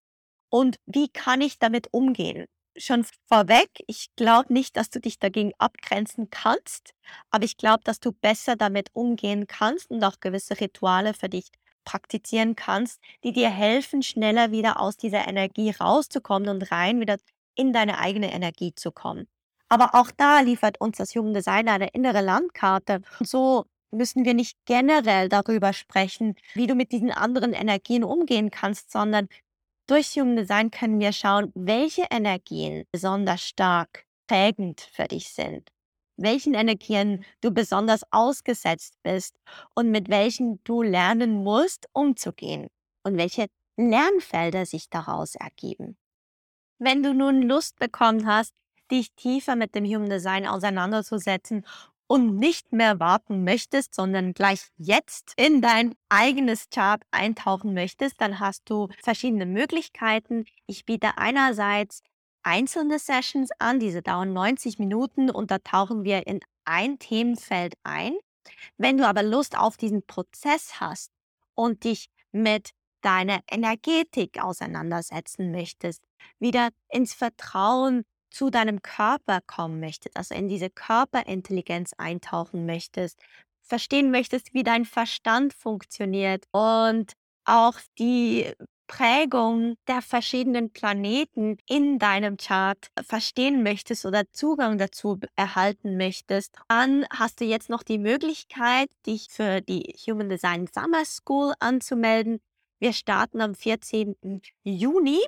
Und 0.53 0.77
wie 0.85 1.09
kann 1.09 1.41
ich 1.41 1.59
damit 1.59 1.89
umgehen? 1.93 2.45
Schon 2.77 3.07
vorweg, 3.27 3.71
ich 3.87 4.09
glaube 4.17 4.53
nicht, 4.53 4.77
dass 4.77 4.91
du 4.91 5.01
dich 5.01 5.19
dagegen 5.19 5.53
abgrenzen 5.57 6.29
kannst, 6.29 6.93
aber 7.31 7.45
ich 7.45 7.57
glaube, 7.57 7.81
dass 7.85 8.01
du 8.01 8.13
besser 8.13 8.55
damit 8.57 8.91
umgehen 8.93 9.47
kannst 9.47 9.91
und 9.91 10.05
auch 10.05 10.21
gewisse 10.21 10.61
Rituale 10.61 11.15
für 11.15 11.31
dich 11.31 11.49
praktizieren 11.85 12.55
kannst, 12.55 13.01
die 13.25 13.33
dir 13.33 13.49
helfen, 13.49 14.03
schneller 14.03 14.51
wieder 14.51 14.79
aus 14.79 14.99
dieser 14.99 15.27
Energie 15.27 15.71
rauszukommen 15.71 16.51
und 16.51 16.71
rein 16.71 17.01
wieder 17.01 17.17
in 17.55 17.73
deine 17.73 17.99
eigene 17.99 18.31
Energie 18.31 18.75
zu 18.75 18.93
kommen. 18.93 19.29
Aber 19.71 19.95
auch 19.95 20.11
da 20.11 20.41
liefert 20.41 20.79
uns 20.83 20.99
das 20.99 21.15
Human 21.15 21.33
Design 21.33 21.67
eine 21.69 21.89
innere 21.89 22.21
Landkarte. 22.21 23.01
Und 23.19 23.27
so 23.27 23.65
müssen 23.91 24.27
wir 24.27 24.35
nicht 24.35 24.59
generell 24.67 25.31
darüber 25.31 25.73
sprechen, 25.73 26.35
wie 26.53 26.67
du 26.67 26.75
mit 26.75 26.93
diesen 26.93 27.11
anderen 27.11 27.55
Energien 27.55 28.05
umgehen 28.05 28.51
kannst, 28.51 28.93
sondern 28.93 29.29
durchs 29.87 30.17
Human 30.17 30.37
Design 30.37 30.71
können 30.71 31.01
wir 31.01 31.13
schauen, 31.13 31.53
welche 31.55 32.07
Energien 32.11 32.85
besonders 32.93 33.43
stark 33.43 34.07
prägend 34.27 34.81
für 34.81 35.09
dich 35.09 35.29
sind, 35.29 35.69
welchen 36.17 36.55
Energien 36.55 37.25
du 37.41 37.51
besonders 37.51 38.03
ausgesetzt 38.11 38.95
bist 39.03 39.37
und 39.75 39.91
mit 39.91 40.09
welchen 40.09 40.63
du 40.65 40.83
lernen 40.83 41.43
musst, 41.43 41.87
umzugehen 41.93 42.69
und 43.05 43.17
welche 43.17 43.47
Lernfelder 43.77 44.67
sich 44.67 44.89
daraus 44.89 45.35
ergeben. 45.35 45.97
Wenn 46.79 47.03
du 47.03 47.15
nun 47.15 47.43
Lust 47.43 47.79
bekommen 47.79 48.27
hast, 48.27 48.55
dich 48.91 49.13
tiefer 49.15 49.57
mit 49.57 49.75
dem 49.75 49.85
Human 49.85 50.11
Design 50.11 50.47
auseinanderzusetzen 50.47 51.65
und 52.13 52.37
nicht 52.37 52.73
mehr 52.73 53.01
warten 53.01 53.43
möchtest, 53.43 53.95
sondern 53.95 54.35
gleich 54.35 54.69
jetzt 54.77 55.33
in 55.39 55.63
dein 55.63 55.95
eigenes 56.11 56.69
Chart 56.69 57.03
eintauchen 57.11 57.73
möchtest, 57.73 58.21
dann 58.21 58.39
hast 58.39 58.69
du 58.69 58.89
verschiedene 59.03 59.47
Möglichkeiten. 59.47 60.45
Ich 60.67 60.85
biete 60.85 61.17
einerseits 61.17 62.03
einzelne 62.43 62.99
Sessions 62.99 63.49
an, 63.59 63.81
diese 63.81 64.03
dauern 64.03 64.35
90 64.35 64.79
Minuten 64.79 65.31
und 65.31 65.51
da 65.51 65.57
tauchen 65.57 66.05
wir 66.05 66.27
in 66.27 66.41
ein 66.67 66.99
Themenfeld 66.99 67.77
ein. 67.83 68.13
Wenn 68.77 68.99
du 68.99 69.09
aber 69.09 69.23
Lust 69.23 69.57
auf 69.57 69.79
diesen 69.79 70.07
Prozess 70.07 70.81
hast 70.81 71.13
und 71.55 71.83
dich 71.85 72.11
mit 72.31 72.73
deiner 73.01 73.41
Energetik 73.51 74.39
auseinandersetzen 74.39 75.51
möchtest, 75.51 76.03
wieder 76.39 76.69
ins 76.91 77.15
Vertrauen 77.15 78.05
zu 78.33 78.51
deinem 78.51 78.83
Körper 78.83 79.41
kommen 79.47 79.81
möchtest, 79.81 80.17
also 80.17 80.35
in 80.35 80.49
diese 80.49 80.71
Körperintelligenz 80.71 81.93
eintauchen 81.99 82.67
möchtest, 82.67 83.21
verstehen 83.63 84.11
möchtest, 84.11 84.55
wie 84.55 84.63
dein 84.65 84.85
Verstand 84.85 85.55
funktioniert 85.55 86.47
und 86.53 87.13
auch 87.45 87.79
die 87.99 88.53
Prägung 88.87 89.77
der 89.89 90.03
verschiedenen 90.03 90.71
Planeten 90.71 91.57
in 91.67 91.99
deinem 91.99 92.37
Chart 92.37 92.89
verstehen 93.03 93.63
möchtest 93.63 94.05
oder 94.05 94.31
Zugang 94.33 94.77
dazu 94.77 95.19
erhalten 95.35 95.97
möchtest, 95.97 96.55
dann 96.69 97.07
hast 97.11 97.41
du 97.41 97.47
jetzt 97.47 97.71
noch 97.71 97.83
die 97.83 97.99
Möglichkeit, 97.99 98.91
dich 99.07 99.29
für 99.31 99.63
die 99.63 99.95
Human 100.07 100.29
Design 100.29 100.69
Summer 100.71 101.07
School 101.07 101.55
anzumelden. 101.59 102.41
Wir 102.81 102.93
starten 102.93 103.41
am 103.41 103.55
14. 103.55 104.43
Juni. 104.63 105.21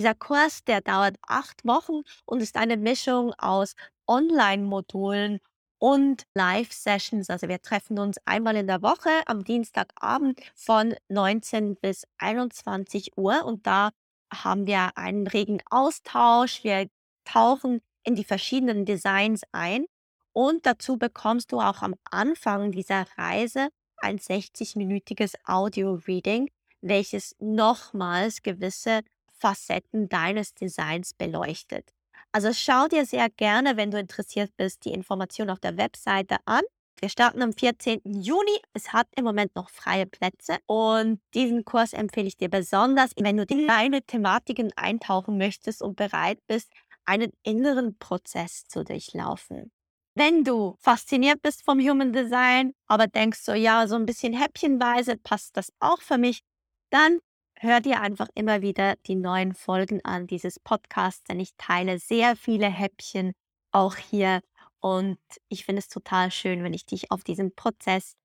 Dieser 0.00 0.14
Kurs, 0.14 0.64
der 0.64 0.80
dauert 0.80 1.16
acht 1.26 1.64
Wochen 1.64 2.02
und 2.26 2.40
ist 2.40 2.56
eine 2.56 2.76
Mischung 2.76 3.32
aus 3.34 3.74
Online-Modulen 4.08 5.38
und 5.78 6.24
Live-Sessions. 6.34 7.30
Also 7.30 7.48
wir 7.48 7.62
treffen 7.62 7.98
uns 7.98 8.18
einmal 8.24 8.56
in 8.56 8.66
der 8.66 8.82
Woche 8.82 9.10
am 9.26 9.44
Dienstagabend 9.44 10.40
von 10.54 10.94
19 11.08 11.76
bis 11.76 12.04
21 12.18 13.16
Uhr 13.16 13.44
und 13.44 13.66
da 13.66 13.90
haben 14.32 14.66
wir 14.66 14.96
einen 14.96 15.26
regen 15.26 15.60
Austausch. 15.70 16.64
Wir 16.64 16.88
tauchen 17.24 17.80
in 18.02 18.16
die 18.16 18.24
verschiedenen 18.24 18.84
Designs 18.84 19.42
ein 19.52 19.86
und 20.32 20.66
dazu 20.66 20.98
bekommst 20.98 21.52
du 21.52 21.60
auch 21.60 21.82
am 21.82 21.94
Anfang 22.10 22.72
dieser 22.72 23.06
Reise 23.16 23.68
ein 23.98 24.18
60-minütiges 24.18 25.34
Audio-Reading, 25.44 26.50
welches 26.80 27.36
nochmals 27.38 28.42
gewisse 28.42 29.02
Facetten 29.44 30.08
deines 30.08 30.54
Designs 30.54 31.12
beleuchtet. 31.12 31.92
Also 32.32 32.54
schau 32.54 32.88
dir 32.88 33.04
sehr 33.04 33.28
gerne, 33.28 33.76
wenn 33.76 33.90
du 33.90 33.98
interessiert 33.98 34.50
bist, 34.56 34.86
die 34.86 34.94
Information 34.94 35.50
auf 35.50 35.60
der 35.60 35.76
Webseite 35.76 36.38
an. 36.46 36.62
Wir 36.98 37.10
starten 37.10 37.42
am 37.42 37.52
14. 37.52 38.00
Juni. 38.04 38.58
Es 38.72 38.94
hat 38.94 39.06
im 39.16 39.24
Moment 39.24 39.54
noch 39.54 39.68
freie 39.68 40.06
Plätze 40.06 40.56
und 40.64 41.20
diesen 41.34 41.66
Kurs 41.66 41.92
empfehle 41.92 42.26
ich 42.26 42.38
dir 42.38 42.48
besonders, 42.48 43.10
wenn 43.18 43.36
du 43.36 43.44
in 43.44 43.66
deine 43.66 44.00
Thematiken 44.00 44.72
eintauchen 44.76 45.36
möchtest 45.36 45.82
und 45.82 45.96
bereit 45.96 46.38
bist, 46.46 46.72
einen 47.04 47.30
inneren 47.42 47.98
Prozess 47.98 48.66
zu 48.66 48.82
durchlaufen. 48.82 49.70
Wenn 50.14 50.44
du 50.44 50.76
fasziniert 50.80 51.42
bist 51.42 51.66
vom 51.66 51.80
Human 51.80 52.14
Design, 52.14 52.72
aber 52.86 53.08
denkst 53.08 53.40
so, 53.40 53.52
ja, 53.52 53.86
so 53.88 53.96
ein 53.96 54.06
bisschen 54.06 54.32
häppchenweise 54.32 55.18
passt 55.18 55.58
das 55.58 55.70
auch 55.80 56.00
für 56.00 56.16
mich, 56.16 56.40
dann 56.88 57.18
hör 57.56 57.80
dir 57.80 58.00
einfach 58.00 58.28
immer 58.34 58.62
wieder 58.62 58.96
die 59.06 59.16
neuen 59.16 59.54
Folgen 59.54 60.04
an 60.04 60.26
dieses 60.26 60.58
Podcasts, 60.58 61.24
denn 61.24 61.40
ich 61.40 61.54
teile 61.56 61.98
sehr 61.98 62.36
viele 62.36 62.66
Häppchen 62.66 63.32
auch 63.72 63.96
hier 63.96 64.40
und 64.80 65.18
ich 65.48 65.64
finde 65.64 65.80
es 65.80 65.88
total 65.88 66.30
schön, 66.30 66.62
wenn 66.62 66.74
ich 66.74 66.84
dich 66.84 67.10
auf 67.10 67.24
diesem 67.24 67.54
Prozess 67.54 68.16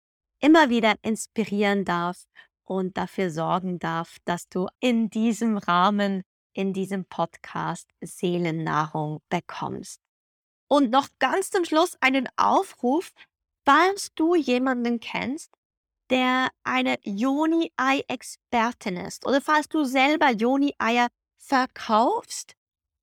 immer 0.42 0.70
wieder 0.70 0.96
inspirieren 1.02 1.86
darf 1.86 2.26
und 2.66 2.98
dafür 2.98 3.32
sorgen 3.32 3.80
darf, 3.80 4.18
dass 4.26 4.48
du 4.50 4.68
in 4.80 5.10
diesem 5.10 5.58
Rahmen, 5.58 6.24
in 6.54 6.74
diesem 6.74 7.06
Podcast 7.06 7.90
Seelennahrung 8.02 9.22
bekommst. 9.30 10.02
Und 10.68 10.92
noch 10.92 11.08
ganz 11.20 11.50
zum 11.50 11.66
Schluss 11.66 11.98
einen 12.02 12.28
Aufruf, 12.36 13.12
falls 13.66 14.14
du 14.16 14.36
jemanden 14.36 15.00
kennst, 15.00 15.52
der 16.10 16.50
eine 16.64 16.98
Joni-Ei-Expertin 17.04 18.98
ist. 18.98 19.26
Oder 19.26 19.42
falls 19.42 19.68
du 19.68 19.84
selber 19.84 20.32
Joni-Eier 20.32 21.08
verkaufst 21.38 22.56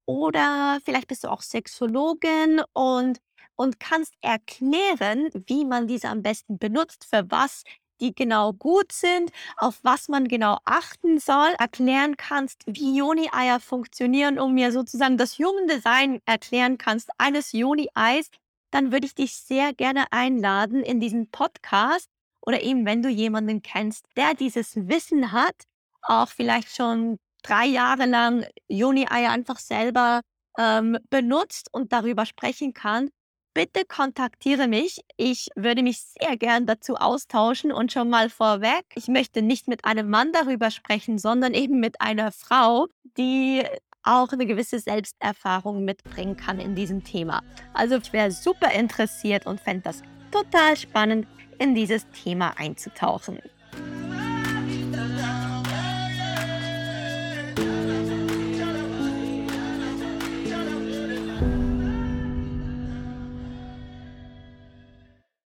oder 0.07 0.79
vielleicht 0.85 1.09
bist 1.09 1.25
du 1.25 1.29
auch 1.29 1.43
Sexologin 1.43 2.63
und, 2.73 3.19
und 3.57 3.81
kannst 3.81 4.15
erklären, 4.21 5.31
wie 5.47 5.65
man 5.65 5.89
diese 5.89 6.09
am 6.09 6.23
besten 6.23 6.59
benutzt, 6.59 7.07
für 7.09 7.31
was 7.31 7.65
die 8.01 8.15
genau 8.15 8.53
gut 8.53 8.93
sind, 8.93 9.31
auf 9.57 9.79
was 9.83 10.09
man 10.09 10.29
genau 10.29 10.59
achten 10.65 11.19
soll, 11.19 11.55
erklären 11.59 12.17
kannst, 12.17 12.63
wie 12.67 12.97
Joni-Eier 12.99 13.59
funktionieren, 13.59 14.39
um 14.39 14.55
mir 14.55 14.71
sozusagen 14.71 15.17
das 15.17 15.39
Human 15.39 16.21
erklären 16.27 16.79
kannst 16.79 17.11
eines 17.19 17.53
Joni-Eis, 17.53 18.29
dann 18.71 18.93
würde 18.93 19.07
ich 19.07 19.15
dich 19.15 19.35
sehr 19.37 19.73
gerne 19.73 20.05
einladen 20.13 20.83
in 20.83 21.01
diesen 21.01 21.31
Podcast 21.31 22.11
oder 22.47 22.63
eben, 22.63 22.87
wenn 22.87 23.03
du 23.03 23.09
jemanden 23.09 23.63
kennst, 23.63 24.07
der 24.17 24.35
dieses 24.35 24.77
Wissen 24.77 25.33
hat, 25.33 25.55
auch 26.03 26.29
vielleicht 26.29 26.75
schon 26.75 27.19
drei 27.43 27.67
Jahre 27.67 28.07
lang 28.07 28.47
Juni-Eier 28.69 29.31
einfach 29.31 29.59
selber 29.59 30.21
ähm, 30.59 30.99
benutzt 31.11 31.69
und 31.73 31.93
darüber 31.93 32.25
sprechen 32.25 32.73
kann, 32.73 33.11
bitte 33.55 33.85
kontaktiere 33.87 34.69
mich. 34.69 35.01
Ich 35.17 35.49
würde 35.57 35.83
mich 35.83 36.03
sehr 36.21 36.37
gern 36.37 36.67
dazu 36.67 36.97
austauschen 36.97 37.73
und 37.73 37.93
schon 37.93 38.11
mal 38.11 38.31
vorweg, 38.31 38.85
ich 38.95 39.09
möchte 39.09 39.43
nicht 39.43 39.67
mit 39.67 39.85
einem 39.85 40.09
Mann 40.09 40.33
darüber 40.33 40.71
sprechen, 40.71 41.19
sondern 41.19 41.55
eben 41.55 41.81
mit 41.81 42.01
einer 42.01 42.33
Frau, 42.33 42.87
die 43.17 43.65
auch 44.03 44.31
eine 44.33 44.47
gewisse 44.47 44.79
Selbsterfahrung 44.79 45.85
mitbringen 45.85 46.37
kann 46.37 46.61
in 46.61 46.75
diesem 46.75 47.03
Thema. 47.03 47.43
Also 47.75 47.97
ich 47.97 48.13
wäre 48.13 48.31
super 48.31 48.71
interessiert 48.73 49.47
und 49.47 49.61
fände 49.61 49.83
das 49.83 50.03
total 50.31 50.77
spannend, 50.77 51.27
in 51.59 51.75
dieses 51.75 52.07
Thema 52.11 52.53
einzutauchen. 52.59 53.39